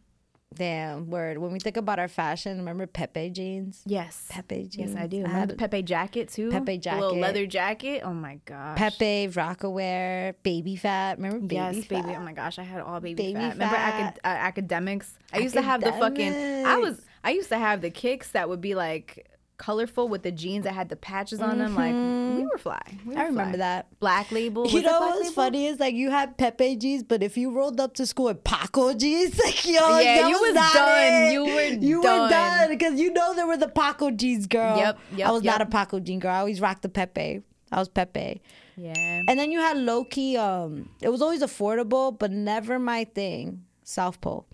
[0.56, 1.38] Damn, word.
[1.38, 3.82] When we think about our fashion, remember Pepe jeans?
[3.86, 4.94] Yes, Pepe jeans.
[4.94, 5.26] Yes, I do.
[5.26, 6.52] I had- the Pepe jacket too?
[6.52, 7.22] Pepe The little jacket.
[7.22, 8.02] leather jacket.
[8.04, 8.78] Oh my gosh.
[8.78, 11.18] Pepe, Rocawear, Baby Phat.
[11.18, 11.90] Remember Baby Yes, Fat?
[12.06, 12.16] baby.
[12.16, 13.54] Oh my gosh, I had all baby, Baby Phat.
[13.54, 15.18] Remember acad- uh, academics?
[15.32, 16.34] I used to have the fucking.
[16.66, 17.02] I was.
[17.24, 19.26] I used to have the kicks that would be like
[19.66, 21.76] colorful with the jeans that had the patches on them.
[21.76, 21.94] Like
[22.38, 22.82] we were fly.
[23.06, 23.18] We Mm-hmm.
[23.18, 23.58] I remember fly.
[23.58, 24.00] that.
[24.00, 24.68] Black label.
[24.68, 25.34] You Was it know what's Label?
[25.34, 28.44] funny is like you had Pepe jeans, but if you rolled up to school with
[28.44, 31.00] Paco jeans, like yo, Yeah, you was done.
[31.00, 31.34] it.
[31.34, 32.30] You were you were done.
[32.30, 34.78] done because you know there were the Paco jeans, girl.
[34.78, 35.66] Yep, yep, I was not a.
[35.66, 36.32] Paco jean girl.
[36.34, 37.42] I always rocked the Pepe.
[37.72, 38.42] I was Pepe.
[38.76, 39.24] Yeah.
[39.28, 40.36] And then you had low key.
[40.38, 43.64] Um, it was always affordable, but never my thing.
[43.84, 44.46] South Pole.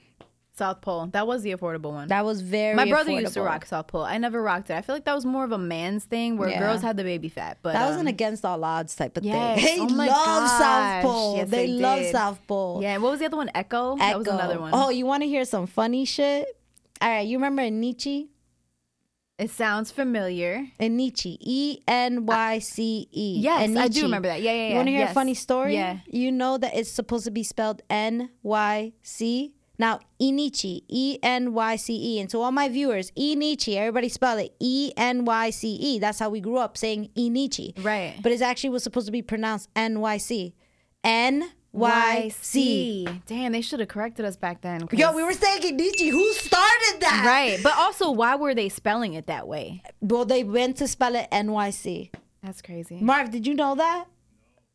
[0.60, 1.07] South Pole.
[1.07, 2.07] That was the affordable one.
[2.10, 2.76] That was very.
[2.76, 4.03] My brother used to rock South Pole.
[4.03, 4.74] I never rocked it.
[4.76, 6.60] I feel like that was more of a man's thing where Yeah.
[6.60, 7.57] girls had the Baby Phat.
[7.64, 9.60] But That was um, an against all odds type of yes.
[9.60, 9.88] thing.
[9.88, 11.01] They Oh love South.
[11.03, 11.38] Pole.
[11.38, 12.05] Yes, they, they love.
[12.12, 12.84] South Pole.
[12.84, 12.97] Yeah.
[12.99, 13.49] What was the other one?
[13.55, 13.97] Ecko.
[13.97, 14.72] That was another one.
[14.74, 16.45] Oh, you want to hear some funny shit?
[17.01, 18.30] All right, you remember Nietzsche?
[19.38, 20.68] It sounds familiar.
[20.82, 23.38] Enyce, E N Y C E.
[23.39, 24.41] Yes, I do remember that.
[24.41, 24.70] Yeah, yeah, yeah.
[24.72, 25.76] You want to hear a funny story?
[25.76, 25.99] Yeah.
[26.07, 31.54] You know that it's supposed to be spelled N Y C, Now, Enyce, E N
[31.54, 32.20] Y C E.
[32.20, 36.00] And so, all my viewers, Enyce, everybody spell it E N Y C E.
[36.00, 37.74] That's how we grew up saying Enyce.
[37.84, 38.16] Right.
[38.22, 40.54] But it actually was supposed to be pronounced N Y C.
[41.04, 43.08] N Y C.
[43.26, 44.86] Damn, they should have corrected us back then.
[44.88, 46.10] 'cause- Yo, we were saying Enyce.
[46.12, 47.24] Who started that?
[47.26, 47.58] right.
[47.64, 49.82] But also, why were they spelling it that way?
[50.02, 52.12] Well, they went to spell it N Y C.
[52.44, 53.00] That's crazy.
[53.02, 54.06] Marv, did you know that?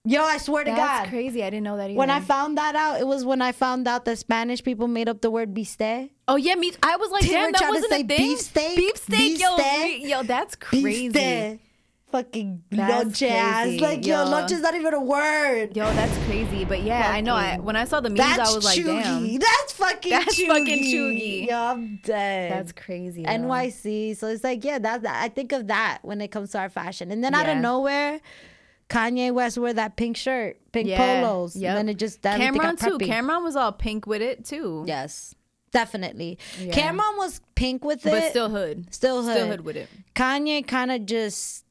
[0.06, 0.76] Yo, I swear to God.
[0.76, 1.42] That's crazy.
[1.42, 1.98] I didn't know that either.
[1.98, 5.08] When I found that out, it was when I found out that Spanish people made
[5.08, 6.10] up the word biste.
[6.28, 6.72] oh yeah, me.
[6.82, 8.18] I was like, They damn, that wasn't say a thing.
[8.18, 11.60] beefsteak, beefsteak, yo, beefsteak, yo, that's crazy.
[12.12, 13.80] Fucking That's lunch ass.
[13.80, 14.30] Like, yo, yo.
[14.30, 15.76] lunch is not even a word.
[15.76, 16.64] Yo, that's crazy.
[16.64, 17.34] But yeah, I know.
[17.34, 19.02] I, when I saw the memes, That's I was like, chuggy.
[19.02, 20.46] damn, That's fucking That's chuggy.
[20.46, 21.48] fucking chuggy.
[21.48, 22.52] Yo, I'm dead.
[22.52, 23.22] that's crazy.
[23.22, 23.28] yo.
[23.30, 24.16] NYC.
[24.16, 25.24] So it's like, yeah, that's that.
[25.24, 27.10] I think of that when it comes to our fashion.
[27.10, 28.20] And then out of nowhere,
[28.88, 31.56] Kanye West wear that pink shirt, pink Yeah, polos.
[31.56, 31.70] yep.
[31.70, 32.98] And then it just that Cam'ron too.
[32.98, 33.08] preppy.
[33.08, 34.84] Cam'ron was all pink with it too.
[34.86, 35.34] Yes,
[35.70, 36.38] definitely.
[36.60, 36.72] Yeah.
[36.72, 38.92] Cam'ron was pink with it, but still hood.
[38.92, 39.34] still hood.
[39.36, 39.88] Still hood with it.
[40.14, 41.64] Kanye kind of just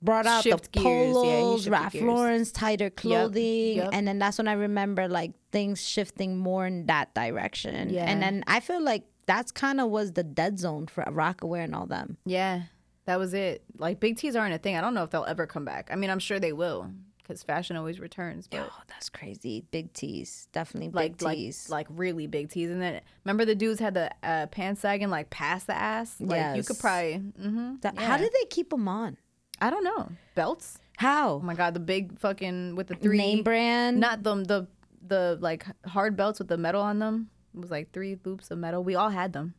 [0.00, 0.80] brought out Shift the.
[0.80, 1.94] Yeah, polos, shifted Ralph.
[1.94, 3.90] Lauren's tighter clothing, yep.
[3.92, 7.90] and then that's when I remember like things shifting more in that direction.
[7.90, 8.04] Yeah.
[8.04, 11.74] And then I feel like that's kind of was the dead zone for Rocawear and
[11.74, 12.16] all them.
[12.24, 12.62] Yeah,
[13.08, 13.64] that was it.
[13.78, 14.76] Like big tees aren't a thing.
[14.76, 15.88] I don't know if they'll ever come back.
[15.90, 18.46] I mean, I'm sure they will because fashion always returns.
[18.48, 19.64] But Oh, that's crazy.
[19.70, 21.68] Big tees, definitely big like like tees.
[21.70, 22.70] like really big tees.
[22.70, 26.16] And then remember the dudes had the uh, pants sagging like past the ass.
[26.20, 26.80] Like you could Yes.
[26.80, 27.14] probably.
[27.40, 29.16] hmm That- How did they keep them on?
[29.60, 30.78] I don't know belts.
[30.98, 31.34] How?
[31.34, 33.98] Oh my god, the big fucking with the three Name brand.
[34.00, 34.68] Not them the
[35.06, 37.30] the like hard belts with the metal on them.
[37.54, 38.84] It was like three loops of metal.
[38.84, 39.54] We all had them.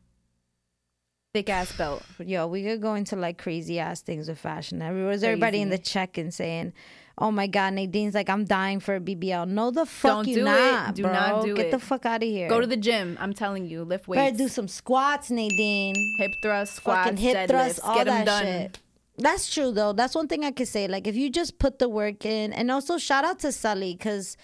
[1.32, 2.01] Thick ass belt.
[2.17, 4.82] Yo, we could go into like crazy ass things with fashion.
[4.82, 6.73] Everyone's everybody in the check and saying,
[7.19, 10.36] "Oh my God, Nadine's like I'm dying for a BBL." No, the fuck Don't you
[10.38, 10.45] do it.
[10.45, 11.13] not, Do bro.
[11.13, 11.71] not do Get it.
[11.71, 12.49] the fuck out of here.
[12.49, 13.15] Go to the gym.
[13.21, 14.38] I'm telling you, lift Better weights.
[14.39, 15.93] do some squats, Nadine.
[16.17, 18.43] hip thrust, squats, Fucking hip thrust, all get that done.
[18.43, 18.80] shit.
[19.19, 19.93] That's true though.
[19.93, 20.88] That's one thing I could say.
[20.88, 24.36] Like if you just put the work in, and also shout out to Sully because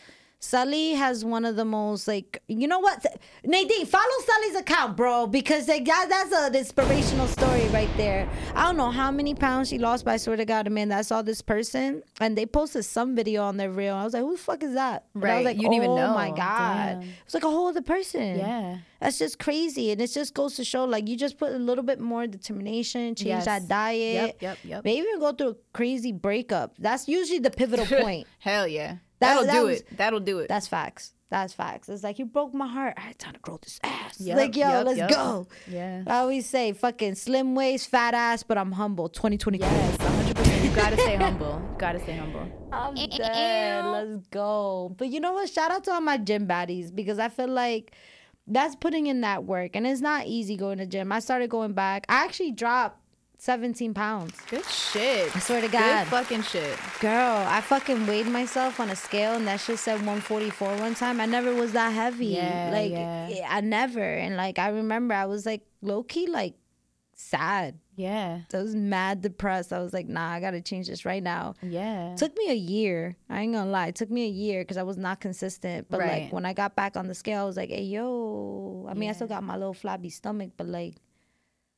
[0.46, 3.04] Sully has one of the most like you know what
[3.44, 8.30] Nadine follow Sally's account, bro, because they got that's an inspirational story right there.
[8.54, 11.02] I don't know how many pounds she lost, but I swear to God, man, I
[11.02, 13.96] saw this person and they posted some video on their reel.
[13.96, 15.06] I was like, who the fuck is that?
[15.16, 16.14] And I was like, You didn't even oh know.
[16.14, 17.10] my God, Damn.
[17.26, 18.38] it's like a whole other person.
[18.38, 18.78] Yeah.
[19.02, 19.92] That's just crazy.
[19.92, 23.16] And it just goes to show like you just put a little bit more determination,
[23.16, 23.46] change Yes.
[23.46, 24.38] that diet.
[24.40, 24.84] Yep, yep, yep.
[24.84, 26.74] Maybe even go through a crazy breakup.
[26.80, 28.28] That's usually the pivotal point.
[28.40, 28.98] Hell yeah.
[29.20, 29.98] That- That'll that do was- it.
[29.98, 30.48] That'll do it.
[30.50, 31.14] That's facts.
[31.30, 31.90] That's facts.
[31.90, 32.94] It's like you broke my heart.
[32.98, 34.22] I had time to grow this ass.
[34.22, 35.10] Yep, like, yo, yep, let's yep.
[35.10, 35.48] go.
[35.68, 36.04] Yeah.
[36.06, 39.10] I always say fucking slim waist, fat ass, but I'm humble.
[39.10, 39.68] 2023.
[39.68, 40.64] Yes, 100%.
[40.64, 41.62] You gotta stay humble.
[41.72, 42.70] You gotta stay humble.
[42.72, 43.86] I'm dead.
[43.86, 44.94] Let's go.
[44.98, 45.50] But you know what?
[45.50, 47.94] Shout out to all my gym baddies because I feel like
[48.48, 49.76] that's putting in that work.
[49.76, 51.12] And it's not easy going to gym.
[51.12, 52.06] I started going back.
[52.08, 53.00] I actually dropped
[53.38, 54.40] 17 pounds.
[54.50, 55.36] Good shit.
[55.36, 56.04] I swear to God.
[56.06, 56.78] Good fucking shit.
[57.00, 61.20] Girl, I fucking weighed myself on a scale and that shit said 144 one time.
[61.20, 62.28] I never was that heavy.
[62.28, 63.48] Yeah, like yeah.
[63.50, 64.02] I never.
[64.02, 66.56] And like I remember I was like low key like
[67.16, 67.80] sad.
[67.96, 68.42] Yeah.
[68.54, 69.72] I was mad depressed.
[69.72, 71.56] I was like, nah, I gotta change this right now.
[71.62, 72.16] Yeah.
[72.16, 73.16] took me a year.
[73.30, 73.88] I ain't gonna lie.
[73.88, 75.88] It took me a year because I was not consistent.
[75.90, 78.86] But like when I got back on the scale, I was like, hey yo.
[78.90, 80.96] I mean, I still got my little flabby stomach, but like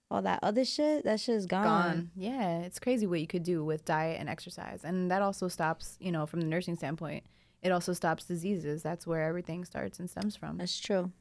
[0.10, 1.64] all that other shit, that shit is gone.
[1.64, 2.12] Gone.
[2.16, 2.60] Yeah.
[2.60, 4.82] It's crazy what you could do with diet and exercise.
[4.84, 7.26] And that also stops, you know, from the nursing standpoint,
[7.62, 8.84] it also stops diseases.
[8.84, 10.58] That's where everything starts and stems from.
[10.58, 11.12] That's true.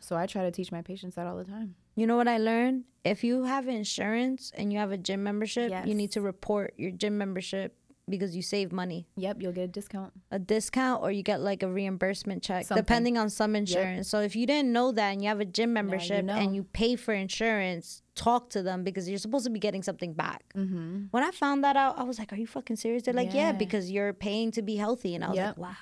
[0.00, 1.76] So I try to teach my patients that all the time.
[1.94, 2.84] You know what I learned?
[3.04, 6.90] If you have insurance and you have a gym membership, you need to report your
[6.90, 7.76] gym membership
[8.08, 9.06] because you save money.
[9.16, 10.12] Yep, you'll get a discount.
[10.30, 12.82] A discount or you get like a reimbursement check, Something.
[12.82, 14.08] depending on some insurance.
[14.08, 16.34] So if you didn't know that and you have a gym membership know.
[16.34, 20.12] and you pay for insurance, talk to them because you're supposed to be getting something
[20.14, 20.42] back.
[20.56, 21.04] Mm-hmm.
[21.10, 23.50] When I found that out, I was like, "Are you fucking serious?" They're like, "Yeah,
[23.50, 23.52] Yeah.
[23.52, 25.58] because you're paying to be healthy." And I was Yep.
[25.58, 25.76] like, "Wow,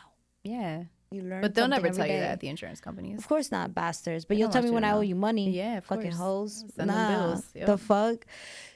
[0.44, 0.84] Yeah.
[1.10, 3.18] you learn." But they'll never tell you day." that, the insurance companies.
[3.18, 4.26] Of course not, bastards.
[4.26, 5.50] But They you'll tell me when I owe you money.
[5.50, 6.16] Yeah, fucking course.
[6.18, 6.64] hoes.
[6.76, 7.66] Send them nah, bills, yep.
[7.66, 8.26] the fuck.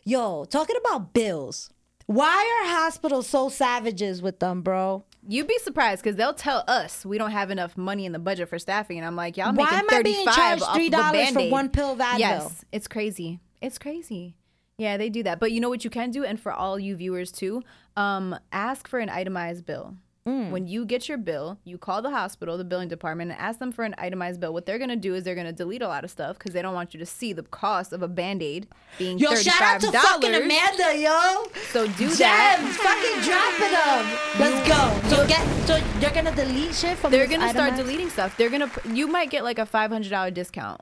[0.05, 1.71] Yo, talking about bills.
[2.07, 5.05] Why are hospitals so savages with them, bro?
[5.27, 8.49] You'd be surprised because they'll tell us we don't have enough money in the budget
[8.49, 11.49] for staffing, and I'm like, y'all Why making being 35 charged off three dollars for
[11.49, 12.19] one pill of Advil?
[12.19, 13.41] Yes, it's crazy.
[13.63, 14.37] It's crazy.
[14.77, 15.41] Yeah, they do that.
[15.41, 17.63] But you know what you can do, and for all you viewers too,
[17.97, 19.97] um, ask for an itemized bill.
[20.27, 20.53] Mm.
[20.53, 23.71] When you get your bill, you call the hospital, the billing department, and ask them
[23.71, 24.55] for an itemized bill.
[24.55, 26.73] What they're gonna do is they're gonna delete a lot of stuff because they don't
[26.73, 28.67] want you to see the cost of a band aid
[28.97, 30.35] being Yo, thirty shout out to fucking.
[30.35, 31.45] Amanda, yo.
[31.73, 32.57] So do that.
[32.59, 34.19] Gems, fucking dropping them.
[34.41, 35.15] Let's go.
[35.15, 37.11] So get so they're gonna delete shit from.
[37.11, 38.35] They're gonna start deleting stuff.
[38.39, 38.71] They're gonna.
[38.87, 40.81] You might get like a five hundred dollar discount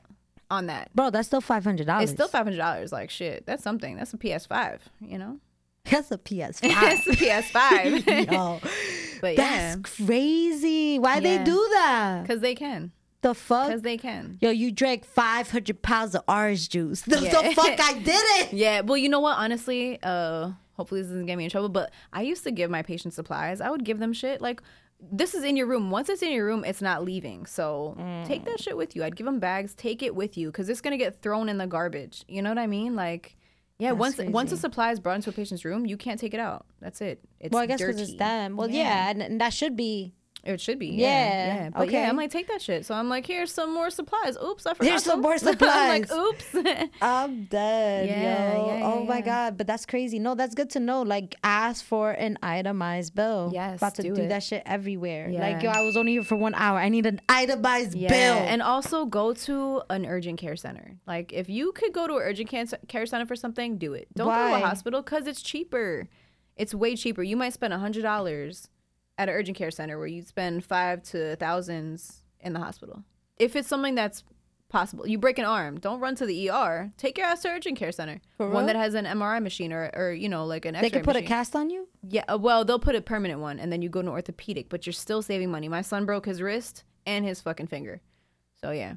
[0.49, 0.95] on that.
[0.95, 2.03] Bro, that's still five hundred dollars.
[2.03, 2.93] It's still five hundred dollars.
[2.93, 3.97] Like shit, that's something.
[3.97, 4.87] That's a PS Five.
[5.01, 5.39] You know,
[5.91, 6.59] That's a PS5.
[6.63, 8.07] it's a PS Five.
[8.31, 8.59] Yo,
[9.21, 10.97] but yeah, that's crazy.
[10.99, 12.21] Why they do that?
[12.23, 12.91] because they can.
[13.21, 13.67] The fuck?
[13.67, 14.37] Because they can.
[14.41, 17.01] Yo, you drank 500 pounds of orange juice.
[17.03, 17.41] The, Yeah.
[17.41, 18.51] the fuck I did it.
[18.53, 18.81] Yeah.
[18.81, 19.37] Well, you know what?
[19.37, 21.69] Honestly, uh, hopefully this doesn't get me in trouble.
[21.69, 23.61] But I used to give my patients supplies.
[23.61, 24.61] I would give them shit like.
[25.11, 25.91] This is in your room.
[25.91, 27.45] Once it's in your room, it's not leaving.
[27.45, 29.03] So take that shit with you.
[29.03, 29.73] I'd give them bags.
[29.75, 32.23] Take it with you because it's gonna get thrown in the garbage.
[32.29, 32.95] You know what I mean?
[32.95, 33.35] Like,
[33.83, 33.89] yeah.
[33.89, 34.61] That's once once a crazy.
[34.61, 36.65] supply is brought into a patient's room, you can't take it out.
[36.81, 37.19] That's it.
[37.39, 38.55] It's Well, I guess because it's them.
[38.55, 40.13] Well, yeah, and, and that should be.
[40.43, 40.87] It should be.
[40.87, 41.45] Yeah, Yeah.
[41.45, 41.69] yeah.
[41.69, 42.01] But okay.
[42.01, 42.85] yeah, I'm like, take that shit.
[42.85, 44.35] So I'm like, here's some more supplies.
[44.43, 44.89] Oops, I forgot.
[44.89, 45.71] Here's some more supplies.
[45.71, 46.89] I'm like, oops.
[47.01, 48.67] I'm dead, Yeah, yo.
[48.67, 50.19] yeah, oh my god, but that's crazy.
[50.19, 51.01] No, that's good to know.
[51.03, 53.51] Like, ask for an itemized bill.
[53.53, 55.29] Yes, about to do, do that shit everywhere.
[55.31, 56.77] Like, yo, I was only here for one hour.
[56.77, 58.09] I need an itemized yeah.
[58.09, 58.35] bill.
[58.43, 60.97] And also go to an urgent care center.
[61.07, 62.49] Like if you could go to an urgent
[62.87, 64.07] care center for something, do it.
[64.15, 66.09] Don't go to a hospital because it's cheaper.
[66.55, 67.23] It's way cheaper.
[67.23, 68.69] You might spend a hundred dollars
[69.17, 73.03] at an urgent care center where you spend five to thousands in the hospital.
[73.37, 74.23] If it's something that's
[74.69, 76.91] possible, you break an arm, don't run to the ER.
[76.97, 78.19] Take your ass to urgent care center.
[78.37, 78.73] For One real?
[78.73, 81.15] that has an MRI machine or, or you know like an they X-ray could put
[81.15, 81.27] a machine.
[81.27, 81.87] cast on you.
[82.07, 84.85] Yeah, uh, well, they'll put a permanent one, and then you go to orthopedic, but
[84.85, 85.67] you're still saving money.
[85.69, 88.01] My son broke his wrist and his fucking finger,
[88.61, 88.95] so yeah.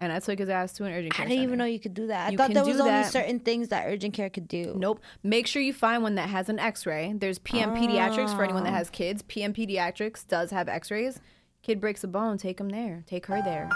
[0.00, 1.26] And I took his ass to an urgent care.
[1.26, 2.28] I didn't even know you could do that.
[2.28, 3.12] I You thought there was only that.
[3.12, 4.74] certain things that urgent care could do.
[4.76, 5.00] Nope.
[5.22, 7.12] Make sure you find one that has an X-ray.
[7.16, 8.92] There's PM Pediatrics for anyone that has ah.
[8.92, 9.22] kids.
[9.22, 11.20] PM Pediatrics does have X-rays.
[11.62, 13.04] Kid breaks a bone, take him there.
[13.06, 13.68] Take her there.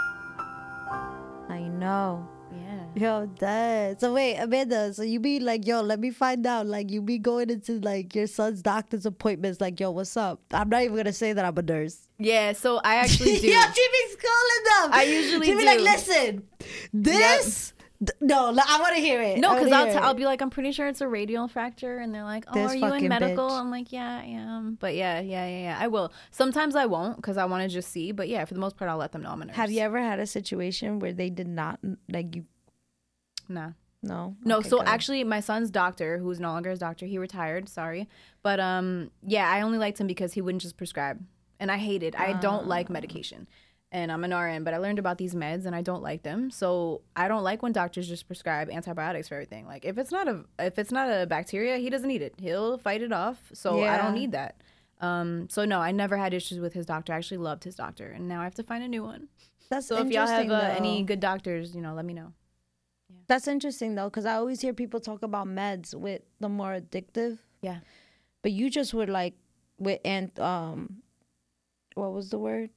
[1.47, 2.27] I know.
[2.95, 3.99] Yo, dead.
[3.99, 4.93] So wait, Amanda.
[4.93, 6.65] So you be like, yo, let me find out.
[6.65, 9.59] Like you be going into like your son's doctor's appointments.
[9.59, 10.39] Like, yo, what's up?
[10.51, 12.07] I'm not even gonna say that I'm a nurse.
[12.17, 12.53] Yeah.
[12.53, 13.41] So I actually do.
[13.41, 14.89] she be schooling them.
[14.93, 16.43] I usually she be like, listen,
[16.93, 17.73] this.
[17.99, 19.39] th- no, I want to hear it.
[19.39, 19.97] No, because I'll, t-.
[19.97, 22.71] I'll be like, I'm pretty sure it's a radial fracture, and they're like, Oh, This
[22.71, 23.49] are you in medical?
[23.49, 23.59] bitch.
[23.59, 24.77] I'm like, Yeah, I am.
[24.79, 25.77] But yeah, yeah, yeah, yeah.
[25.79, 26.13] I will.
[26.31, 28.13] Sometimes I won't because I want to just see.
[28.13, 29.55] But yeah, for the most part, I'll let them know I'm a nurse.
[29.57, 31.79] Have you ever had a situation where they did not
[32.09, 32.45] like you?
[33.47, 33.71] Nah.
[34.01, 34.35] No.
[34.43, 34.87] No, Okay, so good.
[34.87, 37.67] actually, my son's doctor, who's no longer his doctor, he retired.
[37.67, 38.07] Sorry,
[38.43, 41.23] but um, yeah, I only liked him because he wouldn't just prescribe,
[41.59, 42.15] and I hated.
[42.15, 43.47] I don't like medication,
[43.91, 46.51] and I'm an RN, but I learned about these meds, and I don't like them.
[46.51, 49.65] So I don't like when doctors just prescribe antibiotics for everything.
[49.65, 52.35] Like if it's not a if it's not a bacteria, he doesn't need it.
[52.39, 53.39] He'll fight it off.
[53.53, 54.61] So I don't need that.
[55.01, 57.11] Um, so no, I never had issues with his doctor.
[57.11, 59.29] I actually loved his doctor, and now I have to find a new one.
[59.67, 62.33] that's So if y'all have uh, any good doctors, you know, let me know.
[63.27, 67.39] That's interesting though, because I always hear people talk about meds with the more addictive.
[67.61, 67.79] Yeah.
[68.43, 69.33] But you just were like
[69.79, 70.97] with and um,
[71.95, 72.69] what was the word?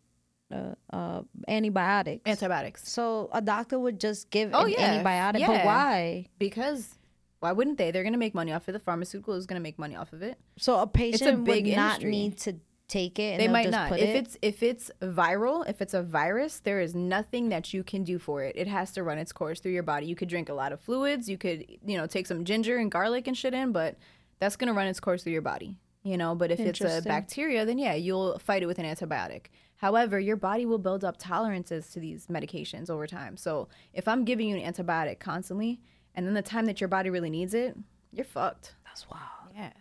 [0.50, 2.22] Uh, uh, antibiotics.
[2.24, 2.90] Antibiotics.
[2.90, 5.02] so a doctor would just give Oh, an yeah.
[5.02, 6.26] antibiotic, but why?
[6.38, 6.94] Because
[7.40, 7.90] why wouldn't they?
[7.90, 8.72] They're gonna make money off of it.
[8.72, 10.38] The pharmaceutical is gonna make money off of it.
[10.56, 12.10] So a patient big would not industry.
[12.10, 12.54] need to
[12.88, 13.32] take it.
[13.32, 13.88] And they might just not.
[13.90, 14.16] Put If it.
[14.16, 18.18] it's if it's viral, if it's a virus, there is nothing that you can do
[18.18, 18.56] for it.
[18.56, 20.06] It has to run its course through your body.
[20.06, 21.28] You could drink a lot of fluids.
[21.28, 23.96] You could you know take some ginger and garlic and shit in, but
[24.40, 25.78] that's gonna run its course through your body.
[26.02, 29.46] You know, but if it's a bacteria, then yeah, you'll fight it with an antibiotic.
[29.76, 33.36] However, your body will build up tolerances to these medications over time.
[33.36, 35.80] So if I'm giving you an antibiotic constantly,
[36.14, 37.76] and then the time that your body really needs it,
[38.12, 38.74] you're fucked.
[38.84, 39.54] that's wild.
[39.54, 39.72] Yeah.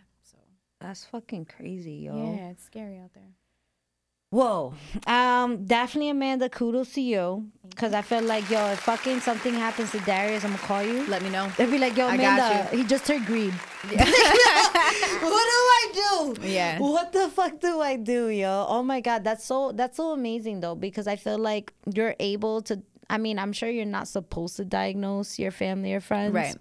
[0.80, 2.16] So That's fucking crazy, yo.
[2.16, 3.34] yeah, it's scary out there.
[4.30, 4.74] Whoa.
[5.06, 7.48] Um, definitely Amanda, kudos to you.
[7.76, 11.06] Cause I feel like yo, if fucking something happens to Darius, I'm gonna call you.
[11.06, 11.50] Let me know.
[11.56, 13.50] They'd be like, yo, I Amanda, he just turned green.
[13.82, 16.34] what do I do?
[16.42, 16.78] Yeah.
[16.78, 18.66] What the fuck do I do, yo?
[18.68, 22.60] Oh my god, that's so that's so amazing though, because I feel like you're able
[22.62, 26.34] to I mean, I'm sure you're not supposed to diagnose your family or friends.
[26.34, 26.56] Right.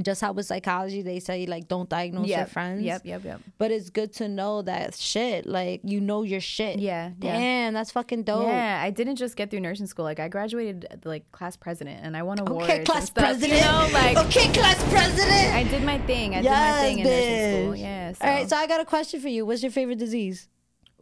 [0.00, 2.82] Just how with psychology they say like don't diagnose your friends.
[2.82, 3.40] Yep, yep, yep.
[3.58, 6.78] But it's good to know that shit, like you know your shit.
[6.78, 7.32] Yeah, yeah.
[7.32, 8.46] Damn, that's fucking dope.
[8.46, 10.04] Yeah, I didn't just get through nursing school.
[10.04, 12.70] Like I graduated like class president, and I won awards.
[12.70, 13.60] Okay, class stuff, president.
[13.60, 15.54] You know, like okay, class president.
[15.54, 16.36] I did my thing.
[16.36, 17.72] I yes, did my thing in nursing school.
[17.74, 17.80] bitch.
[17.80, 18.12] Yeah.
[18.12, 18.24] So.
[18.24, 19.44] All right, so I got a question for you.
[19.44, 20.48] What's your favorite disease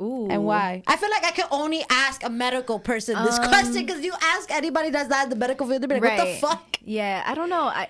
[0.01, 0.29] Ooh.
[0.31, 0.83] and why?
[0.87, 4.15] I feel like I can only ask a medical person this um, question because you
[4.19, 7.23] ask anybody that's not in the medical field, they'll be like, "What the fuck?" Yeah,
[7.27, 7.65] I don't know.
[7.65, 7.89] I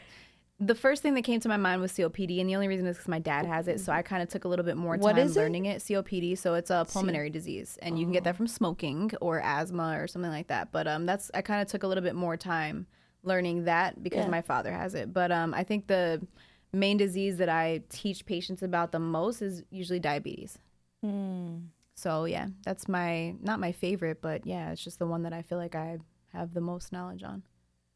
[0.61, 2.97] the first thing that came to my mind was COPD, and the only reason is
[2.97, 3.79] because my dad has it.
[3.81, 5.41] So I kind of took a little bit more time What is it?
[5.41, 5.79] learning it?
[5.81, 6.37] COPD.
[6.37, 10.09] So it's a pulmonary disease, and you can get that from smoking or asthma or
[10.09, 10.73] something like that.
[10.73, 12.87] But um, that's I kind of took a little bit more time
[13.23, 14.31] learning that because Yeah.
[14.31, 15.13] my father has it.
[15.13, 16.27] But um, I think the
[16.73, 20.59] main disease that I teach patients about the most is usually diabetes.
[21.05, 21.59] Hmm.
[21.95, 25.43] So yeah, that's my not my favorite, but yeah, it's just the one that I
[25.43, 25.99] feel like I
[26.33, 27.43] have the most knowledge on.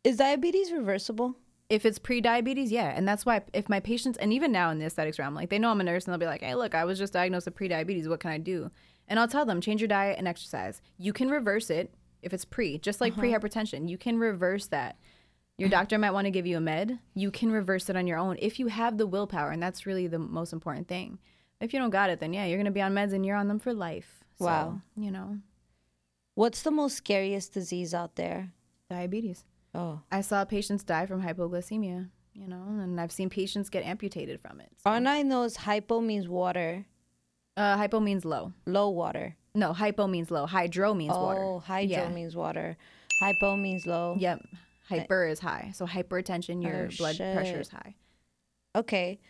[0.05, 1.37] Is diabetes reversible?
[1.73, 4.85] If it's pre-diabetes, yeah, and that's why if my patients, and even now in the
[4.85, 6.85] aesthetics realm, like they know I'm a nurse, and they'll be like, "Hey, look, I
[6.85, 8.09] was just diagnosed with pre-diabetes.
[8.09, 8.71] What can I do?"
[9.09, 10.83] And I'll tell them, change your diet and exercise.
[10.99, 13.21] You can reverse it if it's pre, just like uh-huh.
[13.21, 13.89] pre-hypertension.
[13.89, 14.99] You can reverse that.
[15.57, 15.79] Your mm-hmm.
[15.79, 16.99] doctor might want to give you a med.
[17.15, 20.07] You can reverse it on your own if you have the willpower, and that's really
[20.07, 21.19] the most important thing.
[21.59, 23.49] If you don't got it, then yeah, you're gonna be on meds and you're on
[23.49, 24.25] them for life.
[24.39, 24.81] So, Wow.
[24.97, 25.39] you know,
[26.35, 28.53] What's the most scariest disease out there?
[28.89, 29.45] diabetes.
[29.75, 30.01] Oh.
[30.11, 34.61] I saw patients die from hypoglycemia, you know, and I've seen patients get amputated from
[34.61, 34.71] it.
[34.83, 36.87] So- All I know hypo means water,
[37.57, 38.53] Uh, hypo means low.
[38.67, 39.37] low water.
[39.55, 40.47] No, hypo means low.
[40.47, 41.43] Hydro means oh, water.
[41.43, 42.09] Oh, hydro Yeah.
[42.09, 42.77] means water.
[43.21, 44.17] Hypo means low.
[44.19, 44.41] Yep.
[44.89, 45.71] Hyper is high.
[45.75, 47.95] So hypertension, your Oh, blood pressure is high.
[48.75, 49.21] Okay.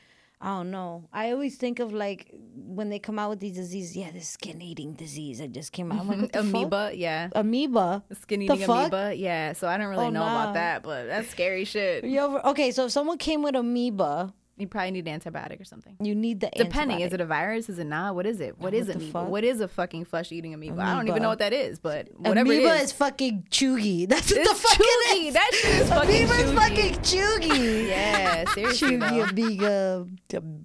[0.45, 1.05] I don't know.
[1.13, 3.97] I always think of like when they come out with these diseases.
[3.97, 6.05] Yeah, this skin eating disease that just came out.
[6.07, 6.43] Like, the fuck?
[6.43, 7.29] amoeba, yeah.
[7.35, 8.03] Amoeba.
[8.21, 9.53] Skin eating amoeba, yeah.
[9.53, 10.43] So I don't really Oh, know nah.
[10.43, 12.05] about that, but that's scary shit.
[12.45, 15.97] Okay, so if someone came with amoeba, You probably need an antibiotic or something.
[16.01, 17.69] you need the Depending, is it a virus?
[17.69, 18.15] Is it not?
[18.15, 18.59] What is it?
[18.59, 19.13] What What is amoeba?
[19.13, 19.29] fuck?
[19.29, 20.83] What is a fucking flesh eating amoeba?
[20.83, 22.83] I don't even know what that is, but whatever amoeba is.
[22.85, 24.09] is fucking chuggy.
[24.13, 25.29] That's what It's the fuck it chuggy.
[25.29, 25.35] is.
[25.35, 27.89] That shit is fucking Amoeba is fucking chuggy.
[27.89, 28.12] yeah,
[28.49, 28.99] seriously.
[28.99, 30.09] Chuggy though.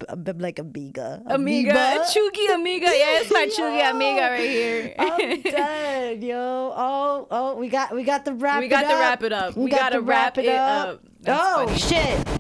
[0.10, 2.86] amiga, like amiga, Amiga, Chugi Amiga.
[2.88, 4.96] Yeah, it's my Chugi Amiga right here.
[4.98, 6.74] I'm dead, yo.
[6.76, 8.60] Oh, oh, we got, we got to wrap.
[8.60, 9.56] We got to wrap it up.
[9.56, 11.02] We got gotta to wrap it up.
[11.22, 11.80] That's oh funny.
[11.80, 12.37] shit.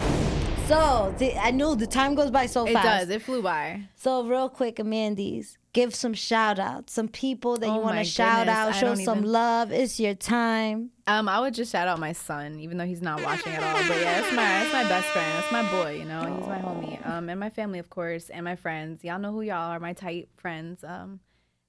[0.68, 2.86] So the, I knew the time goes by so it fast.
[2.86, 3.09] It does.
[3.15, 3.84] It flew by.
[3.95, 8.03] So real quick, Amandies, give some shout outs, some people that you Oh want to
[8.03, 9.72] shout out, show some even- love.
[9.72, 10.91] It's your time.
[11.07, 13.88] Um, I would just shout out my son, even though he's not watching at all.
[13.88, 15.34] But yeah, that's my that's my best friend.
[15.36, 15.99] That's my boy.
[15.99, 17.07] You know, he's my homie.
[17.07, 19.05] Um, and my family, of course, and my friends.
[19.05, 19.80] Y'all know who y'all are.
[19.80, 20.84] My tight friends.
[20.84, 21.22] Um,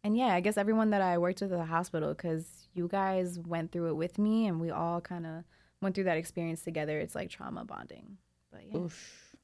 [0.03, 3.39] and yeah, I guess everyone that I worked with at the hospital, because you guys
[3.39, 5.45] went through it with me, and we all kind of
[5.81, 6.99] went through that experience together.
[6.99, 8.17] It's like trauma bonding.
[8.73, 8.89] But yeah,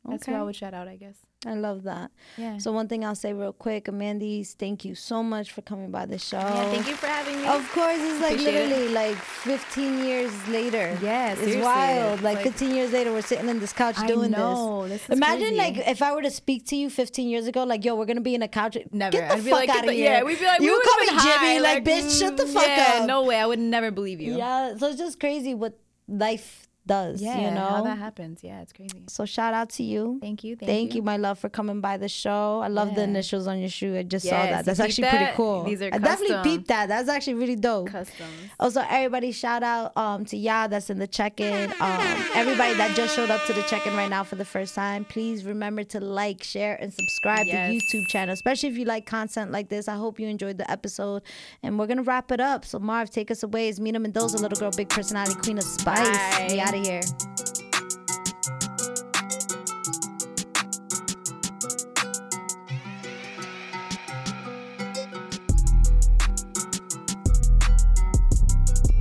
[0.07, 0.89] that's who I would shout out.
[0.89, 1.17] I guess.
[1.47, 2.11] I love that.
[2.39, 2.59] Yeah.
[2.59, 6.07] So one thing I'll say real quick, Amandies, thank you so much for coming by
[6.07, 6.39] the show.
[6.39, 6.71] yeah.
[6.71, 7.47] Thank you for having me.
[7.47, 8.69] Of course, it's like Appreciate it.
[8.69, 10.99] literally like 15 years later.
[11.03, 12.23] Yeah, it's seriously, wild.
[12.23, 15.03] Like, like- 15 years later, we're sitting in this couch I doing know, this.
[15.03, 15.57] this is Imagine crazy.
[15.57, 18.21] like if I were to speak to you 15 years ago, like, yo, we're gonna
[18.21, 18.79] be in a couch.
[18.91, 19.13] Never.
[19.13, 20.05] Get the I'd be fuck like, out of here.
[20.05, 22.55] Yeah, we'd be like, you we would call me Jimmy, like, bitch, shut the mm,
[22.55, 23.07] fuck yeah, up.
[23.07, 23.39] No way.
[23.39, 24.37] I would never believe you.
[24.37, 27.21] Yeah, so it's just crazy what life does.
[27.23, 27.67] Yeah, you know.
[27.67, 28.43] how that happens.
[28.43, 29.03] Yeah, it's crazy.
[29.09, 30.19] so shout out to you.
[30.21, 30.57] Thank you.
[30.57, 31.03] Thank, Thank, you.
[31.03, 32.61] my love, for coming by the show.
[32.63, 33.97] I love the initials on your shoe.
[33.97, 34.65] I just saw that.
[34.65, 35.65] That's actually pretty cool.
[35.65, 36.43] These are I definitely custom.
[36.43, 36.89] peeped that.
[36.89, 37.89] That's actually really dope.
[37.89, 38.29] Customs.
[38.61, 41.71] Also, everybody shout out um, to y'all that's in the check-in.
[41.81, 45.05] Um, everybody that just showed up to the check-in right now for the first time,
[45.05, 47.71] please remember to like, share, and subscribe Yes.
[47.91, 49.89] to YouTube channel, especially if you like content like this.
[49.89, 51.23] I hope you enjoyed the episode,
[51.63, 52.65] and we're gonna wrap it up.
[52.65, 53.69] So Marv, take us away.
[53.69, 56.09] It's Mina Mendoza, little girl, big personality, queen of spice.
[56.09, 57.64] Bye out of here.